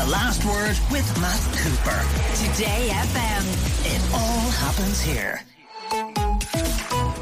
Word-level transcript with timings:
The 0.00 0.06
Last 0.06 0.42
Word 0.46 0.78
with 0.90 1.20
Matt 1.20 1.40
Cooper. 1.58 2.54
Today 2.54 2.88
FM. 2.90 3.44
It 3.84 4.14
all 4.14 4.50
happens 4.50 4.98
here. 4.98 5.42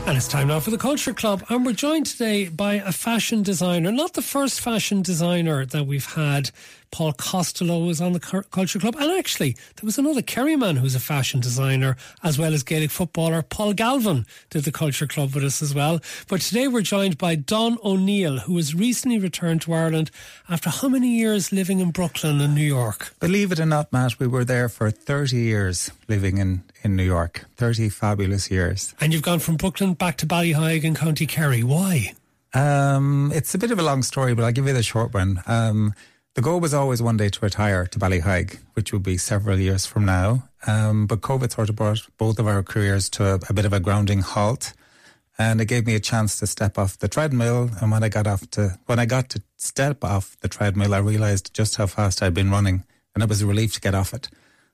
And 0.06 0.16
it's 0.16 0.28
time 0.28 0.46
now 0.46 0.60
for 0.60 0.70
the 0.70 0.78
Culture 0.78 1.12
Club. 1.12 1.42
And 1.48 1.66
we're 1.66 1.72
joined 1.72 2.06
today 2.06 2.48
by 2.48 2.74
a 2.74 2.92
fashion 2.92 3.42
designer, 3.42 3.90
not 3.90 4.12
the 4.12 4.22
first 4.22 4.60
fashion 4.60 5.02
designer 5.02 5.66
that 5.66 5.88
we've 5.88 6.14
had. 6.14 6.52
Paul 6.90 7.12
Costelloe 7.12 7.86
was 7.86 8.00
on 8.00 8.12
the 8.12 8.20
Culture 8.20 8.78
Club. 8.78 8.96
And 8.98 9.10
actually, 9.12 9.52
there 9.76 9.84
was 9.84 9.98
another 9.98 10.22
Kerry 10.22 10.56
man 10.56 10.76
who's 10.76 10.94
a 10.94 11.00
fashion 11.00 11.40
designer, 11.40 11.96
as 12.22 12.38
well 12.38 12.54
as 12.54 12.62
Gaelic 12.62 12.90
footballer. 12.90 13.42
Paul 13.42 13.74
Galvin 13.74 14.26
did 14.50 14.64
the 14.64 14.72
Culture 14.72 15.06
Club 15.06 15.34
with 15.34 15.44
us 15.44 15.62
as 15.62 15.74
well. 15.74 16.00
But 16.28 16.40
today 16.40 16.68
we're 16.68 16.82
joined 16.82 17.18
by 17.18 17.34
Don 17.34 17.78
O'Neill, 17.84 18.38
who 18.40 18.56
has 18.56 18.74
recently 18.74 19.18
returned 19.18 19.62
to 19.62 19.72
Ireland 19.72 20.10
after 20.48 20.70
how 20.70 20.88
many 20.88 21.08
years 21.08 21.52
living 21.52 21.80
in 21.80 21.90
Brooklyn 21.90 22.40
and 22.40 22.54
New 22.54 22.62
York? 22.62 23.14
Believe 23.20 23.52
it 23.52 23.60
or 23.60 23.66
not, 23.66 23.92
Matt, 23.92 24.18
we 24.18 24.26
were 24.26 24.44
there 24.44 24.68
for 24.68 24.90
30 24.90 25.36
years 25.36 25.90
living 26.08 26.38
in, 26.38 26.62
in 26.82 26.96
New 26.96 27.04
York. 27.04 27.44
30 27.56 27.88
fabulous 27.88 28.50
years. 28.50 28.94
And 29.00 29.12
you've 29.12 29.22
gone 29.22 29.38
from 29.38 29.56
Brooklyn 29.56 29.94
back 29.94 30.16
to 30.18 30.26
Ballyheigue 30.26 30.84
in 30.84 30.94
County 30.94 31.26
Kerry. 31.26 31.62
Why? 31.62 32.14
Um, 32.54 33.30
it's 33.34 33.54
a 33.54 33.58
bit 33.58 33.70
of 33.70 33.78
a 33.78 33.82
long 33.82 34.02
story, 34.02 34.34
but 34.34 34.44
I'll 34.44 34.52
give 34.52 34.66
you 34.66 34.72
the 34.72 34.82
short 34.82 35.12
one. 35.12 35.42
Um, 35.46 35.94
the 36.38 36.42
goal 36.42 36.60
was 36.60 36.72
always 36.72 37.02
one 37.02 37.16
day 37.16 37.28
to 37.28 37.40
retire 37.40 37.84
to 37.84 37.98
Ballyheigue, 37.98 38.60
which 38.74 38.92
would 38.92 39.02
be 39.02 39.16
several 39.16 39.58
years 39.58 39.86
from 39.86 40.04
now. 40.04 40.44
Um, 40.68 41.08
but 41.08 41.20
COVID 41.20 41.50
sort 41.50 41.68
of 41.68 41.74
brought 41.74 42.06
both 42.16 42.38
of 42.38 42.46
our 42.46 42.62
careers 42.62 43.08
to 43.16 43.24
a, 43.24 43.40
a, 43.48 43.52
bit 43.52 43.64
of 43.64 43.72
a 43.72 43.80
grounding 43.80 44.20
halt. 44.20 44.72
And 45.36 45.60
it 45.60 45.64
gave 45.64 45.84
me 45.84 45.96
a 45.96 45.98
chance 45.98 46.38
to 46.38 46.46
step 46.46 46.78
off 46.78 46.96
the 46.96 47.08
treadmill. 47.08 47.70
And 47.80 47.90
when 47.90 48.04
I 48.04 48.08
got 48.08 48.28
off 48.28 48.48
to, 48.52 48.78
when 48.86 49.00
I 49.00 49.04
got 49.04 49.30
to 49.30 49.42
step 49.56 50.04
off 50.04 50.36
the 50.38 50.46
treadmill, 50.46 50.94
I 50.94 50.98
realized 50.98 51.54
just 51.54 51.74
how 51.74 51.88
fast 51.88 52.22
I'd 52.22 52.34
been 52.34 52.52
running. 52.52 52.84
And 53.16 53.24
it 53.24 53.28
was 53.28 53.42
a 53.42 53.46
relief 53.48 53.74
to 53.74 53.80
get 53.80 53.96
off 53.96 54.14
it. 54.14 54.28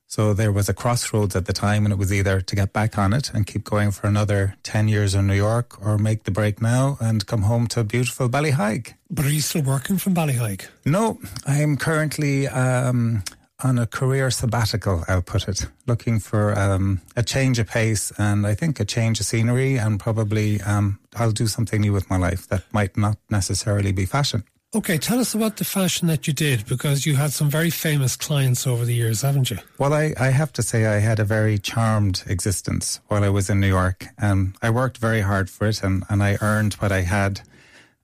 So 0.07 0.33
there 0.33 0.53
was 0.53 0.69
a 0.69 0.75
crossroads 0.75 1.35
at 1.35 1.47
the 1.47 1.53
time, 1.53 1.85
and 1.85 1.93
it 1.93 1.99
was 1.99 2.13
either 2.13 2.41
to 2.41 2.57
get 2.57 2.73
back 2.73 2.99
on 2.99 3.13
it 3.13 3.33
and 3.35 3.47
keep 3.47 3.65
going 3.65 3.91
for 3.91 4.07
another 4.07 4.55
10 4.63 4.89
years 4.89 5.15
in 5.15 5.27
New 5.27 5.35
York 5.35 5.85
or 5.85 5.99
make 5.99 6.25
the 6.25 6.31
break 6.31 6.63
now 6.63 6.97
and 7.01 7.27
come 7.27 7.43
home 7.43 7.67
to 7.69 7.83
beautiful 7.83 8.29
Ballyheigue. 8.29 8.95
But 9.11 9.25
are 9.25 9.31
you 9.31 9.41
still 9.41 9.63
working 9.63 9.99
from 9.99 10.15
Ballyheigue? 10.15 10.65
No, 10.85 11.19
I'm 11.47 11.77
currently 11.77 12.47
um, 12.49 13.25
on 13.63 13.79
a 13.79 13.87
career 13.87 14.31
sabbatical, 14.31 15.05
I'll 15.09 15.23
put 15.23 15.49
it, 15.49 15.67
looking 15.87 16.21
for 16.21 16.57
um, 16.59 17.01
a 17.17 17.23
change 17.23 17.59
of 17.59 17.67
pace 17.69 18.13
and 18.19 18.47
I 18.47 18.55
think 18.55 18.79
a 18.81 18.85
change 18.85 19.21
of 19.21 19.27
scenery, 19.27 19.77
and 19.77 19.99
probably 19.99 20.61
um, 20.63 20.99
I'll 21.17 21.33
do 21.33 21.47
something 21.47 21.81
new 21.81 21.93
with 21.93 22.11
my 22.11 22.17
life 22.17 22.47
that 22.49 22.65
might 22.73 22.97
not 22.97 23.17
necessarily 23.31 23.93
be 23.93 24.07
fashion. 24.07 24.45
Okay, 24.77 24.99
tell 24.99 25.21
us 25.21 25.35
about 25.35 25.59
the 25.59 25.65
fashion 25.65 26.09
that 26.09 26.27
you 26.27 26.33
did 26.33 26.67
because 26.67 27.07
you 27.07 27.15
had 27.15 27.33
some 27.33 27.49
very 27.49 27.71
famous 27.71 28.17
clients 28.17 28.67
over 28.67 28.85
the 28.85 28.93
years, 28.95 29.23
haven't 29.23 29.49
you? 29.49 29.59
Well, 29.79 29.93
I, 29.93 30.15
I 30.19 30.31
have 30.31 30.53
to 30.55 30.63
say 30.65 30.87
I 30.87 30.99
had 30.99 31.21
a 31.21 31.25
very 31.25 31.59
charmed 31.59 32.25
existence 32.27 33.01
while 33.07 33.23
I 33.23 33.29
was 33.29 33.49
in 33.49 33.61
New 33.61 33.69
York. 33.69 34.07
Um, 34.21 34.55
I 34.63 34.71
worked 34.71 34.99
very 34.99 35.21
hard 35.21 35.49
for 35.49 35.69
it 35.69 35.85
and, 35.85 36.03
and 36.09 36.25
I 36.25 36.39
earned 36.41 36.75
what 36.75 36.91
I 36.91 37.03
had. 37.03 37.43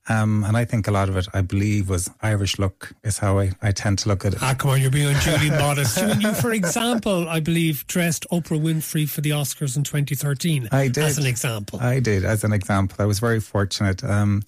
Um, 0.08 0.44
and 0.44 0.56
I 0.56 0.64
think 0.64 0.86
a 0.86 0.92
lot 0.92 1.08
of 1.08 1.16
it, 1.16 1.26
I 1.34 1.41
believe, 1.41 1.88
was 1.88 2.08
Irish 2.22 2.58
look, 2.58 2.92
is 3.02 3.18
how 3.18 3.38
I, 3.38 3.52
I 3.62 3.72
tend 3.72 3.98
to 4.00 4.08
look 4.08 4.24
at 4.24 4.34
it. 4.34 4.42
Ah, 4.42 4.54
come 4.54 4.70
on, 4.70 4.80
you're 4.80 4.91
being 4.91 5.14
unduly 5.14 5.50
modest. 5.58 6.00
You, 6.20 6.32
for 6.34 6.52
example, 6.52 7.28
I 7.28 7.41
believe, 7.41 7.86
dressed 7.86 8.26
Oprah 8.32 8.60
Winfrey 8.60 9.08
for 9.08 9.20
the 9.20 9.30
Oscars 9.30 9.76
in 9.76 9.84
2013. 9.84 10.68
I 10.72 10.88
did. 10.88 11.04
As 11.04 11.18
an 11.18 11.26
example. 11.26 11.80
I 11.80 12.00
did, 12.00 12.24
as 12.24 12.42
an 12.42 12.52
example. 12.52 12.96
I 12.98 13.06
was 13.06 13.20
very 13.20 13.41
fortunate. 13.41 14.02
Um, 14.02 14.42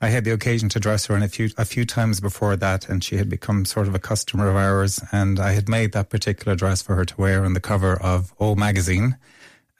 I 0.00 0.08
had 0.08 0.24
the 0.24 0.32
occasion 0.32 0.68
to 0.70 0.80
dress 0.80 1.06
her 1.06 1.16
in 1.16 1.22
a 1.22 1.28
few 1.28 1.50
a 1.56 1.64
few 1.64 1.86
times 1.86 2.20
before 2.20 2.56
that, 2.56 2.88
and 2.88 3.02
she 3.02 3.16
had 3.16 3.28
become 3.30 3.64
sort 3.64 3.88
of 3.88 3.94
a 3.94 3.98
customer 3.98 4.48
of 4.48 4.56
ours. 4.56 5.00
And 5.10 5.40
I 5.40 5.52
had 5.52 5.68
made 5.68 5.92
that 5.92 6.10
particular 6.10 6.54
dress 6.54 6.82
for 6.82 6.94
her 6.96 7.04
to 7.04 7.16
wear 7.16 7.44
on 7.44 7.54
the 7.54 7.60
cover 7.60 7.94
of 8.02 8.34
O 8.38 8.54
magazine, 8.54 9.16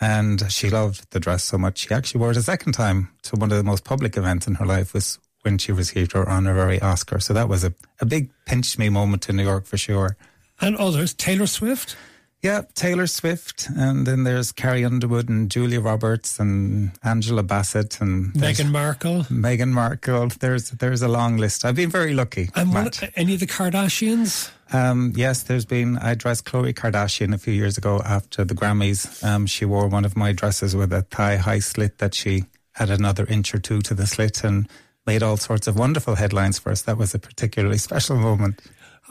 and 0.00 0.50
she 0.50 0.70
loved 0.70 1.10
the 1.10 1.20
dress 1.20 1.44
so 1.44 1.58
much 1.58 1.78
she 1.78 1.94
actually 1.94 2.20
wore 2.20 2.30
it 2.30 2.36
a 2.36 2.42
second 2.42 2.72
time 2.72 3.10
to 3.22 3.36
one 3.36 3.50
of 3.50 3.58
the 3.58 3.64
most 3.64 3.84
public 3.84 4.16
events 4.16 4.46
in 4.46 4.54
her 4.54 4.66
life 4.66 4.94
was 4.94 5.18
when 5.42 5.58
she 5.58 5.70
received 5.70 6.12
her 6.12 6.28
honorary 6.28 6.80
Oscar. 6.80 7.20
So 7.20 7.32
that 7.34 7.48
was 7.48 7.62
a, 7.62 7.72
a 8.00 8.06
big 8.06 8.30
pinch 8.46 8.78
me 8.78 8.88
moment 8.88 9.28
in 9.28 9.36
New 9.36 9.44
York 9.44 9.64
for 9.66 9.76
sure. 9.76 10.16
And 10.60 10.76
others, 10.76 11.14
Taylor 11.14 11.46
Swift. 11.46 11.96
Yeah, 12.42 12.62
Taylor 12.74 13.06
Swift, 13.06 13.68
and 13.76 14.06
then 14.06 14.24
there's 14.24 14.52
Carrie 14.52 14.84
Underwood 14.84 15.28
and 15.28 15.50
Julia 15.50 15.80
Roberts 15.80 16.38
and 16.38 16.92
Angela 17.02 17.42
Bassett 17.42 18.00
and 18.00 18.32
Meghan 18.34 18.70
Markle. 18.70 19.24
Meghan 19.24 19.70
Markle. 19.70 20.28
There's 20.28 20.70
there's 20.70 21.02
a 21.02 21.08
long 21.08 21.38
list. 21.38 21.64
I've 21.64 21.74
been 21.74 21.90
very 21.90 22.14
lucky. 22.14 22.50
And 22.54 22.72
one, 22.72 22.90
any 23.16 23.34
of 23.34 23.40
the 23.40 23.46
Kardashians? 23.46 24.50
Um, 24.72 25.12
yes, 25.16 25.42
there's 25.44 25.64
been. 25.64 25.96
I 25.98 26.14
dressed 26.14 26.44
Khloe 26.44 26.74
Kardashian 26.74 27.34
a 27.34 27.38
few 27.38 27.54
years 27.54 27.78
ago 27.78 28.00
after 28.04 28.44
the 28.44 28.54
Grammys. 28.54 29.24
Um, 29.24 29.46
she 29.46 29.64
wore 29.64 29.88
one 29.88 30.04
of 30.04 30.16
my 30.16 30.32
dresses 30.32 30.76
with 30.76 30.92
a 30.92 31.02
thigh 31.02 31.36
high 31.36 31.60
slit 31.60 31.98
that 31.98 32.14
she 32.14 32.44
had 32.72 32.90
another 32.90 33.26
inch 33.26 33.54
or 33.54 33.58
two 33.58 33.80
to 33.80 33.94
the 33.94 34.06
slit 34.06 34.44
and 34.44 34.68
made 35.06 35.22
all 35.22 35.36
sorts 35.36 35.66
of 35.66 35.78
wonderful 35.78 36.16
headlines 36.16 36.58
for 36.58 36.70
us. 36.70 36.82
That 36.82 36.98
was 36.98 37.14
a 37.14 37.18
particularly 37.18 37.78
special 37.78 38.16
moment. 38.16 38.60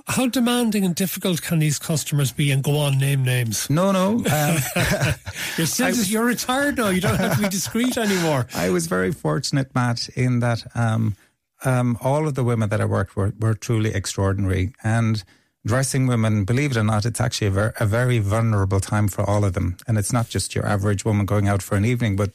How 0.08 0.28
demanding 0.28 0.86
and 0.86 0.94
difficult 0.94 1.42
can 1.42 1.60
these 1.60 1.80
customers 1.80 2.32
be? 2.32 2.52
And 2.52 2.64
go 2.64 2.78
on, 2.78 3.00
name 3.00 3.24
names. 3.24 3.68
No, 3.72 3.92
no. 3.92 4.18
Um, 4.18 4.58
you're, 5.58 5.66
still, 5.66 5.96
you're 5.96 6.26
retired 6.26 6.78
now. 6.78 6.90
You 6.90 7.02
don't 7.02 7.18
have 7.18 7.38
to 7.38 7.42
be 7.42 7.50
discreet 7.50 7.98
anymore. 7.98 8.48
I 8.56 8.70
was 8.70 8.86
very 8.86 9.12
fortunate, 9.12 9.74
Matt, 9.74 10.08
in 10.10 10.42
that 10.42 10.64
um, 10.76 11.16
um, 11.64 11.98
all 12.02 12.28
of 12.28 12.36
the 12.36 12.44
women 12.44 12.70
that 12.70 12.80
I 12.80 12.86
worked 12.86 13.16
with 13.16 13.40
were 13.40 13.56
truly 13.56 13.94
extraordinary. 13.96 14.74
And 14.84 15.24
dressing 15.66 16.06
women, 16.06 16.46
believe 16.46 16.72
it 16.72 16.78
or 16.78 16.84
not, 16.84 17.06
it's 17.06 17.20
actually 17.20 17.48
a, 17.48 17.52
ver- 17.52 17.74
a 17.80 17.88
very 17.88 18.20
vulnerable 18.20 18.80
time 18.80 19.08
for 19.08 19.28
all 19.28 19.44
of 19.44 19.54
them. 19.54 19.76
And 19.88 19.98
it's 19.98 20.14
not 20.14 20.30
just 20.30 20.54
your 20.54 20.68
average 20.68 21.04
woman 21.04 21.26
going 21.26 21.48
out 21.48 21.64
for 21.64 21.76
an 21.76 21.86
evening, 21.86 22.16
but 22.16 22.32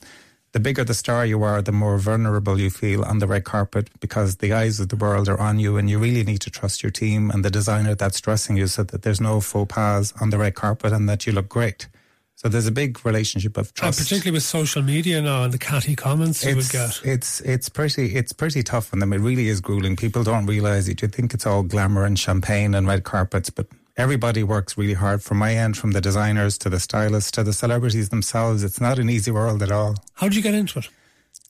the 0.53 0.61
bigger 0.61 0.84
the 0.84 0.94
star 0.94 1.25
you 1.25 1.43
are, 1.43 1.62
the 1.62 1.72
more 1.72 1.99
vulnerable 1.99 2.59
you 2.59 2.71
feel 2.71 3.05
on 3.05 3.21
the 3.21 3.27
red 3.27 3.44
carpet 3.44 3.88
because 4.00 4.37
the 4.37 4.53
eyes 4.53 4.81
of 4.81 4.88
the 4.88 4.97
world 4.97 5.28
are 5.28 5.41
on 5.41 5.61
you 5.61 5.77
and 5.77 5.88
you 5.88 5.99
really 5.99 6.25
need 6.25 6.41
to 6.41 6.50
trust 6.50 6.83
your 6.83 6.91
team 6.91 7.31
and 7.31 7.44
the 7.44 7.50
designer 7.50 7.94
that's 7.94 8.21
dressing 8.21 8.56
you 8.56 8.66
so 8.66 8.83
that 8.83 9.03
there's 9.03 9.21
no 9.21 9.41
faux 9.41 9.72
pas 9.72 10.12
on 10.21 10.31
the 10.31 10.39
red 10.39 10.55
carpet 10.55 10.93
and 10.93 11.09
that 11.09 11.27
you 11.27 11.33
look 11.33 11.49
great. 11.49 11.89
So 12.34 12.49
there's 12.49 12.66
a 12.66 12.72
big 12.72 13.05
relationship 13.05 13.59
of 13.59 13.75
trust. 13.75 14.00
And 14.00 14.06
particularly 14.06 14.37
with 14.37 14.43
social 14.43 14.81
media 14.83 15.21
now 15.21 15.44
and 15.44 15.53
the 15.53 15.59
catty 15.59 15.94
comments 15.94 16.43
you 16.43 16.56
it's, 16.56 16.72
would 16.72 16.72
get. 16.72 17.00
It's 17.05 17.41
it's 17.43 17.69
pretty 17.69 18.16
it's 18.16 18.33
pretty 18.33 18.62
tough 18.62 18.94
on 18.94 18.99
them. 19.00 19.12
It 19.12 19.19
really 19.19 19.49
is 19.49 19.60
grueling. 19.60 19.94
People 19.94 20.25
don't 20.25 20.47
realise 20.47 20.89
it. 20.89 21.03
You 21.03 21.09
think 21.09 21.34
it's 21.34 21.47
all 21.47 21.62
glamour 21.62 22.06
and 22.06 22.19
champagne 22.19 22.75
and 22.75 22.89
red 22.89 23.05
carpets, 23.05 23.50
but 23.50 23.66
everybody 24.00 24.43
works 24.43 24.78
really 24.78 24.94
hard 24.94 25.22
from 25.22 25.37
my 25.37 25.55
end, 25.55 25.77
from 25.77 25.93
the 25.93 26.00
designers 26.00 26.56
to 26.56 26.71
the 26.71 26.81
stylists 26.81 27.31
to 27.33 27.44
the 27.44 27.53
celebrities 27.53 28.09
themselves. 28.09 28.65
It's 28.65 28.81
not 28.81 28.99
an 28.99 29.11
easy 29.11 29.31
world 29.31 29.62
at 29.62 29.71
all. 29.71 29.94
How 30.15 30.27
did 30.27 30.37
you 30.37 30.43
get 30.43 30.55
into 30.55 30.78
it? 30.78 30.88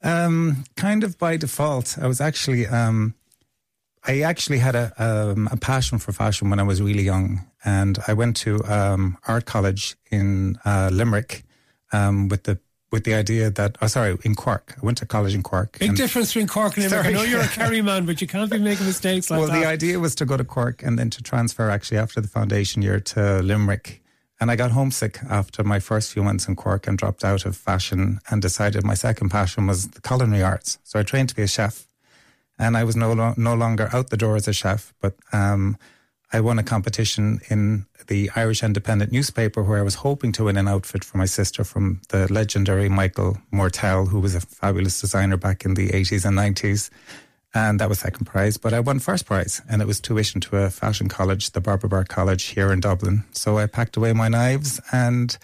Um, 0.02 0.64
kind 0.76 1.04
of 1.04 1.16
by 1.16 1.36
default. 1.36 1.96
I 1.98 2.08
was 2.08 2.20
actually, 2.20 2.66
um, 2.66 3.14
I 4.04 4.22
actually 4.22 4.58
had 4.58 4.74
a, 4.74 4.92
um, 4.98 5.48
a 5.52 5.56
passion 5.56 5.98
for 5.98 6.12
fashion 6.12 6.50
when 6.50 6.58
I 6.58 6.64
was 6.64 6.82
really 6.82 7.04
young, 7.04 7.46
and 7.64 7.98
I 8.08 8.14
went 8.14 8.36
to 8.38 8.64
um, 8.64 9.16
art 9.28 9.44
college 9.44 9.96
in 10.10 10.58
uh, 10.64 10.90
Limerick 10.92 11.44
um, 11.92 12.28
with 12.28 12.42
the 12.44 12.58
with 12.90 13.04
the 13.04 13.14
idea 13.14 13.50
that, 13.50 13.78
oh, 13.80 13.86
sorry, 13.86 14.16
in 14.24 14.34
Cork. 14.34 14.74
I 14.76 14.84
went 14.84 14.98
to 14.98 15.06
college 15.06 15.34
in 15.34 15.42
Cork. 15.42 15.78
Big 15.78 15.96
difference 15.96 16.28
between 16.28 16.48
Cork 16.48 16.76
and 16.76 16.90
Limerick. 16.90 17.06
I 17.06 17.12
know 17.12 17.22
you're 17.22 17.40
a 17.40 17.48
Kerry 17.48 17.82
man, 17.82 18.04
but 18.04 18.20
you 18.20 18.26
can't 18.26 18.50
be 18.50 18.58
making 18.58 18.86
mistakes 18.86 19.30
like 19.30 19.38
well, 19.38 19.46
that. 19.48 19.52
Well, 19.52 19.62
the 19.62 19.68
idea 19.68 20.00
was 20.00 20.14
to 20.16 20.24
go 20.24 20.36
to 20.36 20.44
Cork 20.44 20.82
and 20.82 20.98
then 20.98 21.10
to 21.10 21.22
transfer 21.22 21.70
actually 21.70 21.98
after 21.98 22.20
the 22.20 22.28
foundation 22.28 22.82
year 22.82 22.98
to 23.00 23.42
Limerick. 23.42 24.02
And 24.40 24.50
I 24.50 24.56
got 24.56 24.70
homesick 24.70 25.18
after 25.28 25.62
my 25.62 25.78
first 25.80 26.12
few 26.12 26.22
months 26.24 26.48
in 26.48 26.56
Cork 26.56 26.86
and 26.86 26.96
dropped 26.98 27.24
out 27.24 27.44
of 27.44 27.56
fashion 27.56 28.20
and 28.30 28.40
decided 28.40 28.84
my 28.84 28.94
second 28.94 29.28
passion 29.28 29.66
was 29.66 29.88
the 29.88 30.00
culinary 30.00 30.42
arts. 30.42 30.78
So 30.82 30.98
I 30.98 31.02
trained 31.02 31.28
to 31.28 31.34
be 31.34 31.42
a 31.42 31.46
chef. 31.46 31.86
And 32.58 32.76
I 32.76 32.84
was 32.84 32.96
no, 32.96 33.12
lo- 33.12 33.34
no 33.36 33.54
longer 33.54 33.88
out 33.92 34.10
the 34.10 34.16
door 34.16 34.36
as 34.36 34.46
a 34.48 34.52
chef, 34.52 34.92
but 35.00 35.14
um, 35.32 35.78
I 36.32 36.40
won 36.40 36.58
a 36.58 36.62
competition 36.62 37.40
in 37.48 37.86
the 38.06 38.30
Irish 38.36 38.62
Independent 38.62 39.10
newspaper 39.10 39.62
where 39.62 39.78
I 39.78 39.82
was 39.82 39.96
hoping 39.96 40.32
to 40.32 40.44
win 40.44 40.56
an 40.56 40.68
outfit 40.68 41.02
for 41.04 41.18
my 41.18 41.24
sister 41.24 41.64
from 41.64 42.00
the 42.10 42.32
legendary 42.32 42.88
Michael 42.88 43.38
Mortell, 43.52 44.08
who 44.08 44.20
was 44.20 44.34
a 44.34 44.40
fabulous 44.40 45.00
designer 45.00 45.36
back 45.36 45.64
in 45.64 45.74
the 45.74 45.88
80s 45.88 46.24
and 46.24 46.38
90s. 46.38 46.90
And 47.52 47.80
that 47.80 47.88
was 47.88 47.98
second 47.98 48.26
prize, 48.26 48.56
but 48.56 48.72
I 48.72 48.78
won 48.78 49.00
first 49.00 49.26
prize, 49.26 49.60
and 49.68 49.82
it 49.82 49.86
was 49.86 50.00
tuition 50.00 50.40
to 50.42 50.58
a 50.58 50.70
fashion 50.70 51.08
college, 51.08 51.50
the 51.50 51.60
Barbara 51.60 51.88
Bourke 51.88 52.08
College 52.08 52.44
here 52.44 52.72
in 52.72 52.78
Dublin. 52.78 53.24
So 53.32 53.58
I 53.58 53.66
packed 53.66 53.96
away 53.96 54.12
my 54.12 54.28
knives 54.28 54.80
and 54.92 55.36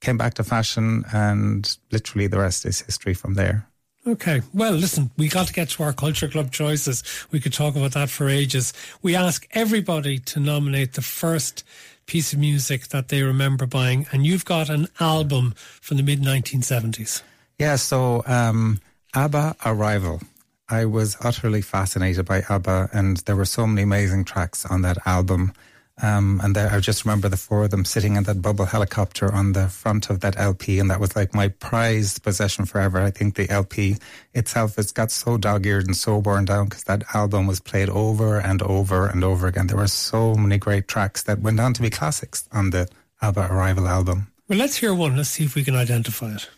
came 0.00 0.16
back 0.16 0.32
to 0.34 0.44
fashion, 0.44 1.04
and 1.12 1.76
literally 1.90 2.26
the 2.26 2.38
rest 2.38 2.64
is 2.64 2.80
history 2.80 3.12
from 3.12 3.34
there. 3.34 3.66
Okay. 4.06 4.42
Well, 4.52 4.72
listen, 4.72 5.10
we 5.16 5.28
got 5.28 5.46
to 5.46 5.52
get 5.52 5.68
to 5.70 5.84
our 5.84 5.92
Culture 5.92 6.26
Club 6.26 6.50
choices. 6.50 7.04
We 7.30 7.38
could 7.38 7.52
talk 7.52 7.76
about 7.76 7.92
that 7.92 8.10
for 8.10 8.28
ages. 8.28 8.72
We 9.00 9.14
ask 9.14 9.46
everybody 9.52 10.18
to 10.18 10.40
nominate 10.40 10.94
the 10.94 11.02
first 11.02 11.62
piece 12.06 12.32
of 12.32 12.40
music 12.40 12.88
that 12.88 13.08
they 13.08 13.22
remember 13.22 13.64
buying, 13.64 14.06
and 14.10 14.26
you've 14.26 14.44
got 14.44 14.68
an 14.68 14.88
album 14.98 15.54
from 15.80 15.98
the 15.98 16.02
mid 16.02 16.20
1970s. 16.20 17.22
Yeah, 17.58 17.76
so 17.76 18.24
um, 18.26 18.80
ABBA 19.14 19.56
Arrival. 19.64 20.20
I 20.68 20.84
was 20.86 21.16
utterly 21.20 21.62
fascinated 21.62 22.24
by 22.24 22.42
ABBA, 22.48 22.90
and 22.92 23.18
there 23.18 23.36
were 23.36 23.44
so 23.44 23.66
many 23.66 23.82
amazing 23.82 24.24
tracks 24.24 24.66
on 24.66 24.82
that 24.82 24.98
album. 25.06 25.52
Um, 26.00 26.40
and 26.42 26.56
there, 26.56 26.70
I 26.70 26.80
just 26.80 27.04
remember 27.04 27.28
the 27.28 27.36
four 27.36 27.64
of 27.64 27.70
them 27.70 27.84
sitting 27.84 28.16
in 28.16 28.22
that 28.24 28.40
bubble 28.40 28.64
helicopter 28.64 29.32
on 29.32 29.52
the 29.52 29.68
front 29.68 30.08
of 30.08 30.20
that 30.20 30.38
LP, 30.38 30.78
and 30.78 30.90
that 30.90 31.00
was 31.00 31.14
like 31.14 31.34
my 31.34 31.48
prized 31.48 32.22
possession 32.22 32.64
forever. 32.64 32.98
I 32.98 33.10
think 33.10 33.34
the 33.34 33.48
LP 33.50 33.96
itself 34.32 34.76
has 34.76 34.90
got 34.90 35.10
so 35.10 35.36
dog-eared 35.36 35.86
and 35.86 35.96
so 35.96 36.18
worn 36.18 36.46
down 36.46 36.66
because 36.66 36.84
that 36.84 37.04
album 37.14 37.46
was 37.46 37.60
played 37.60 37.90
over 37.90 38.38
and 38.38 38.62
over 38.62 39.06
and 39.06 39.22
over 39.22 39.46
again. 39.46 39.66
There 39.66 39.76
were 39.76 39.86
so 39.86 40.34
many 40.34 40.56
great 40.56 40.88
tracks 40.88 41.24
that 41.24 41.40
went 41.40 41.60
on 41.60 41.74
to 41.74 41.82
be 41.82 41.90
classics 41.90 42.48
on 42.52 42.70
the 42.70 42.88
ABBA 43.20 43.48
Arrival 43.50 43.86
album. 43.86 44.28
Well, 44.48 44.58
let's 44.58 44.76
hear 44.76 44.94
one. 44.94 45.16
Let's 45.16 45.30
see 45.30 45.44
if 45.44 45.54
we 45.54 45.62
can 45.62 45.76
identify 45.76 46.34
it. 46.34 46.48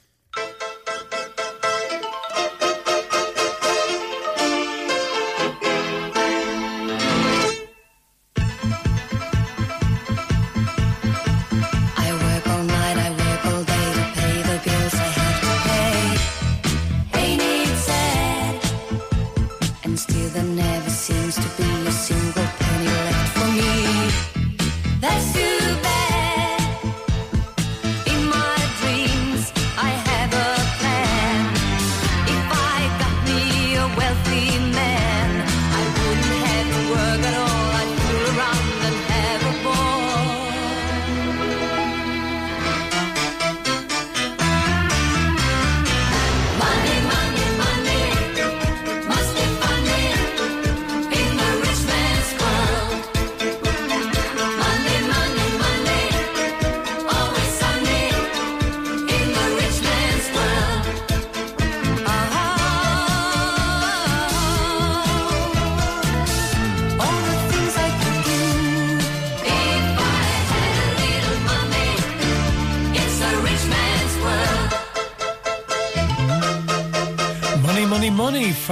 every 21.87 21.93
single. 21.93 22.44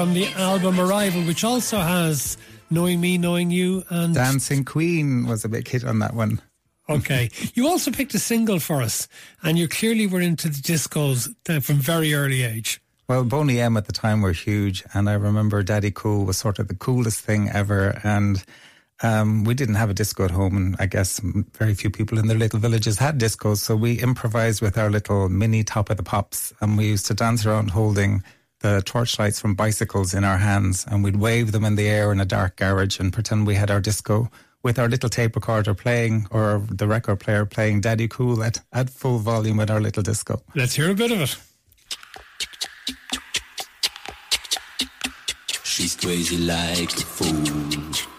From 0.02 0.14
the 0.14 0.26
album 0.30 0.80
Arrival, 0.80 1.22
which 1.22 1.44
also 1.44 1.78
has 1.78 2.36
Knowing 2.70 3.00
Me, 3.00 3.18
Knowing 3.18 3.52
You 3.52 3.84
and 3.88 4.12
Dancing 4.12 4.64
Queen 4.64 5.28
was 5.28 5.44
a 5.44 5.48
big 5.48 5.68
hit 5.68 5.84
on 5.84 6.00
that 6.00 6.12
one. 6.12 6.42
Okay. 6.88 7.30
you 7.54 7.68
also 7.68 7.92
picked 7.92 8.12
a 8.14 8.18
single 8.18 8.58
for 8.58 8.82
us, 8.82 9.06
and 9.44 9.56
you 9.56 9.68
clearly 9.68 10.08
were 10.08 10.20
into 10.20 10.48
the 10.48 10.56
discos 10.56 11.32
from 11.62 11.76
very 11.76 12.14
early 12.14 12.42
age. 12.42 12.80
Well, 13.06 13.22
Boney 13.22 13.60
M 13.60 13.76
at 13.76 13.86
the 13.86 13.92
time 13.92 14.22
were 14.22 14.32
huge, 14.32 14.82
and 14.92 15.08
I 15.08 15.12
remember 15.12 15.62
Daddy 15.62 15.92
Cool 15.92 16.24
was 16.24 16.36
sort 16.36 16.58
of 16.58 16.66
the 16.66 16.74
coolest 16.74 17.20
thing 17.20 17.48
ever. 17.50 18.00
And 18.02 18.44
um, 19.04 19.44
we 19.44 19.54
didn't 19.54 19.76
have 19.76 19.90
a 19.90 19.94
disco 19.94 20.24
at 20.24 20.32
home, 20.32 20.56
and 20.56 20.76
I 20.80 20.86
guess 20.86 21.20
very 21.56 21.74
few 21.74 21.90
people 21.90 22.18
in 22.18 22.26
their 22.26 22.38
little 22.38 22.58
villages 22.58 22.98
had 22.98 23.20
discos. 23.20 23.58
So 23.58 23.76
we 23.76 24.00
improvised 24.00 24.62
with 24.62 24.76
our 24.76 24.90
little 24.90 25.28
mini 25.28 25.62
top 25.62 25.90
of 25.90 25.96
the 25.96 26.02
pops, 26.02 26.52
and 26.60 26.76
we 26.76 26.88
used 26.88 27.06
to 27.06 27.14
dance 27.14 27.46
around 27.46 27.70
holding 27.70 28.24
the 28.62 28.80
torchlights 28.86 29.40
from 29.40 29.54
bicycles 29.54 30.14
in 30.14 30.24
our 30.24 30.38
hands 30.38 30.86
and 30.88 31.02
we'd 31.04 31.16
wave 31.16 31.52
them 31.52 31.64
in 31.64 31.74
the 31.74 31.88
air 31.88 32.12
in 32.12 32.20
a 32.20 32.24
dark 32.24 32.56
garage 32.56 32.98
and 32.98 33.12
pretend 33.12 33.46
we 33.46 33.56
had 33.56 33.70
our 33.70 33.80
disco 33.80 34.30
with 34.62 34.78
our 34.78 34.88
little 34.88 35.08
tape 35.08 35.34
recorder 35.34 35.74
playing 35.74 36.28
or 36.30 36.64
the 36.70 36.86
record 36.86 37.18
player 37.18 37.44
playing 37.44 37.80
Daddy 37.80 38.06
Cool 38.06 38.42
at, 38.44 38.60
at 38.72 38.88
full 38.88 39.18
volume 39.18 39.56
with 39.56 39.70
our 39.70 39.80
little 39.80 40.04
disco. 40.04 40.40
Let's 40.54 40.74
hear 40.74 40.90
a 40.90 40.94
bit 40.94 41.10
of 41.10 41.20
it. 41.20 41.36
She's 45.64 45.96
crazy 45.96 46.38
like 46.38 46.92
a 46.92 47.00
fool. 47.00 48.11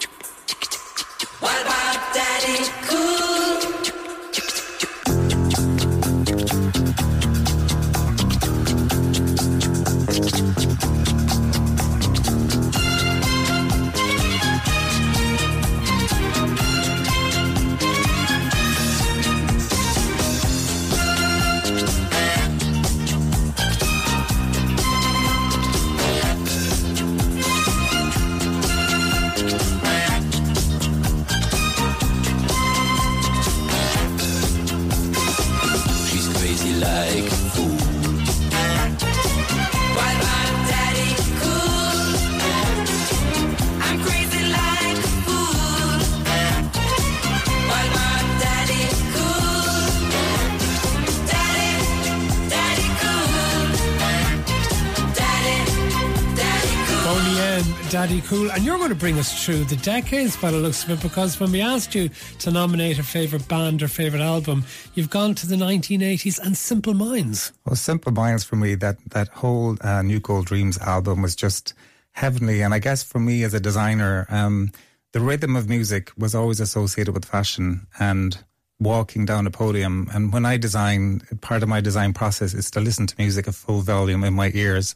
Cool. 58.22 58.52
And 58.52 58.64
you're 58.64 58.78
going 58.78 58.90
to 58.90 58.96
bring 58.96 59.18
us 59.18 59.44
through 59.44 59.64
the 59.64 59.76
decades 59.78 60.38
by 60.38 60.52
the 60.52 60.58
looks 60.58 60.84
of 60.84 60.92
it, 60.92 61.02
because 61.02 61.40
when 61.40 61.52
we 61.52 61.62
asked 61.62 61.96
you 61.96 62.10
to 62.40 62.52
nominate 62.52 63.00
a 63.00 63.04
favourite 63.04 63.48
band 63.48 63.82
or 63.82 63.88
favourite 63.88 64.24
album, 64.24 64.66
you've 64.94 65.10
gone 65.10 65.34
to 65.36 65.48
the 65.48 65.56
1980s 65.56 66.40
and 66.40 66.56
Simple 66.56 66.94
Minds. 66.94 67.54
Well, 67.66 67.76
Simple 67.76 68.12
Minds 68.12 68.44
for 68.44 68.56
me, 68.56 68.76
that, 68.76 68.98
that 69.12 69.30
whole 69.30 69.78
uh, 69.82 70.04
New 70.04 70.20
Gold 70.20 70.46
Dreams 70.46 70.78
album 70.78 71.22
was 71.22 71.36
just 71.36 71.74
heavenly. 72.12 72.62
And 72.62 72.74
I 72.74 72.80
guess 72.80 73.04
for 73.04 73.20
me 73.20 73.44
as 73.44 73.54
a 73.54 73.60
designer, 73.60 74.28
um, 74.30 74.72
the 75.14 75.20
rhythm 75.20 75.56
of 75.56 75.68
music 75.68 76.12
was 76.18 76.36
always 76.36 76.60
associated 76.60 77.14
with 77.14 77.26
fashion 77.26 77.88
and 78.00 78.38
walking 78.80 79.26
down 79.26 79.48
a 79.48 79.52
podium. 79.52 80.08
And 80.14 80.32
when 80.32 80.46
I 80.46 80.58
design, 80.58 81.22
part 81.42 81.64
of 81.64 81.70
my 81.70 81.82
design 81.82 82.14
process 82.14 82.54
is 82.54 82.70
to 82.72 82.80
listen 82.80 83.08
to 83.08 83.16
music 83.18 83.48
at 83.48 83.56
full 83.56 83.82
volume 83.82 84.24
in 84.24 84.34
my 84.34 84.52
ears 84.54 84.94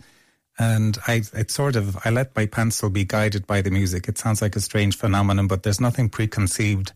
and 0.60 0.98
I 1.08 1.22
it 1.34 1.52
sort 1.52 1.76
of 1.76 1.98
I 2.06 2.10
let 2.10 2.36
my 2.36 2.46
pencil 2.46 2.90
be 2.90 3.06
guided 3.06 3.46
by 3.46 3.62
the 3.62 3.72
music. 3.72 4.08
It 4.08 4.18
sounds 4.18 4.42
like 4.42 4.56
a 4.56 4.60
strange 4.60 4.98
phenomenon, 4.98 5.48
but 5.48 5.64
there's 5.64 5.82
nothing 5.82 6.10
preconceived. 6.10 6.94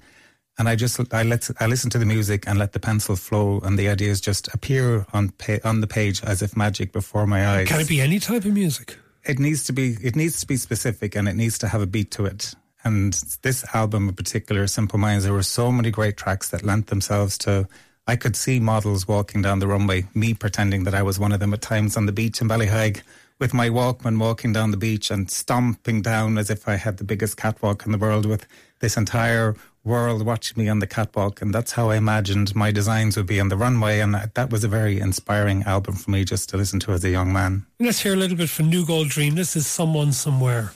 And 0.58 0.68
I 0.68 0.76
just 0.76 1.00
I 1.14 1.24
let 1.24 1.50
I 1.60 1.68
listen 1.68 1.90
to 1.92 2.00
the 2.00 2.06
music 2.06 2.48
and 2.48 2.58
let 2.58 2.74
the 2.74 2.80
pencil 2.80 3.16
flow, 3.16 3.60
and 3.64 3.78
the 3.78 3.88
ideas 3.88 4.20
just 4.20 4.54
appear 4.54 5.06
on 5.14 5.30
pa- 5.30 5.60
on 5.64 5.82
the 5.82 5.88
page 5.88 6.24
as 6.24 6.42
if 6.42 6.58
magic 6.58 6.92
before 6.92 7.28
my 7.28 7.48
eyes. 7.48 7.68
Can 7.68 7.80
it 7.80 7.88
be 7.88 8.02
any 8.02 8.20
type 8.20 8.46
of 8.46 8.54
music? 8.54 8.98
It 9.24 9.40
needs 9.40 9.64
to 9.66 9.74
be 9.74 9.98
it 10.02 10.16
needs 10.16 10.40
to 10.42 10.48
be 10.48 10.58
specific, 10.58 11.16
and 11.16 11.28
it 11.28 11.36
needs 11.36 11.58
to 11.60 11.68
have 11.68 11.82
a 11.82 11.88
beat 11.88 12.12
to 12.12 12.26
it. 12.26 12.54
And 12.84 13.14
this 13.44 13.64
album 13.76 14.10
in 14.10 14.16
particular, 14.16 14.66
Simple 14.66 14.98
Minds, 14.98 15.24
there 15.24 15.34
were 15.34 15.44
so 15.44 15.72
many 15.72 15.92
great 15.92 16.18
tracks 16.18 16.50
that 16.50 16.64
lent 16.64 16.88
themselves 16.88 17.38
to. 17.40 17.68
I 18.08 18.16
could 18.16 18.36
see 18.36 18.60
models 18.60 19.08
walking 19.08 19.44
down 19.44 19.60
the 19.60 19.68
runway, 19.68 20.08
me 20.16 20.34
pretending 20.34 20.84
that 20.86 20.96
I 20.96 21.04
was 21.04 21.20
one 21.20 21.32
of 21.32 21.40
them 21.40 21.54
at 21.54 21.62
times 21.62 21.96
on 21.96 22.08
the 22.08 22.12
beach 22.12 22.42
in 22.42 22.48
Ballyheigue 22.48 23.04
with 23.42 23.56
my 23.56 23.70
Walkman 23.70 24.20
walking 24.20 24.54
down 24.54 24.70
the 24.70 24.78
beach 24.78 25.10
and 25.10 25.30
stomping 25.30 26.04
down 26.04 26.38
as 26.38 26.52
if 26.52 26.68
I 26.70 26.76
had 26.76 26.98
the 26.98 27.04
biggest 27.04 27.38
catwalk 27.38 27.88
in 27.88 27.92
the 27.92 27.98
world 27.98 28.28
with 28.28 28.46
this 28.82 28.96
entire 28.96 29.56
world 29.84 30.24
watching 30.24 30.64
me 30.64 30.70
on 30.70 30.78
the 30.78 30.86
catwalk. 30.86 31.42
And 31.42 31.52
that's 31.52 31.72
how 31.72 31.90
I 31.90 31.96
imagined 31.96 32.56
my 32.56 32.72
designs 32.72 33.18
would 33.18 33.26
be 33.26 33.40
on 33.40 33.50
the 33.50 33.58
runway. 33.58 34.00
And 34.00 34.14
that 34.14 34.52
was 34.52 34.64
a 34.64 34.68
very 34.68 35.00
inspiring 35.00 35.64
album 35.64 35.96
for 35.96 36.12
me 36.12 36.24
just 36.24 36.50
to 36.50 36.58
listen 36.58 36.80
to 36.82 36.92
as 36.92 37.04
a 37.04 37.10
young 37.10 37.34
man. 37.34 37.66
Let's 37.80 38.00
hear 38.00 38.14
a 38.14 38.16
little 38.16 38.38
bit 38.38 38.48
from 38.48 38.70
New 38.70 38.86
Gold 38.86 39.10
Dream. 39.10 39.34
This 39.34 39.56
is 39.56 39.66
Someone 39.66 40.12
Somewhere. 40.12 40.72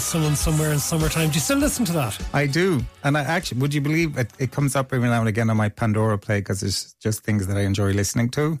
Someone 0.00 0.36
Somewhere 0.36 0.72
in 0.72 0.78
Summertime. 0.78 1.28
Do 1.28 1.34
you 1.34 1.40
still 1.40 1.58
listen 1.58 1.84
to 1.86 1.92
that? 1.92 2.18
I 2.32 2.46
do. 2.46 2.80
And 3.04 3.16
I 3.16 3.22
actually, 3.22 3.60
would 3.60 3.74
you 3.74 3.80
believe 3.80 4.16
it, 4.16 4.30
it 4.38 4.50
comes 4.50 4.74
up 4.74 4.92
every 4.92 5.08
now 5.08 5.20
and 5.20 5.28
again 5.28 5.50
on 5.50 5.56
my 5.56 5.68
Pandora 5.68 6.18
play 6.18 6.40
because 6.40 6.62
it's 6.62 6.94
just 6.94 7.22
things 7.22 7.46
that 7.46 7.56
I 7.56 7.62
enjoy 7.62 7.92
listening 7.92 8.30
to. 8.30 8.58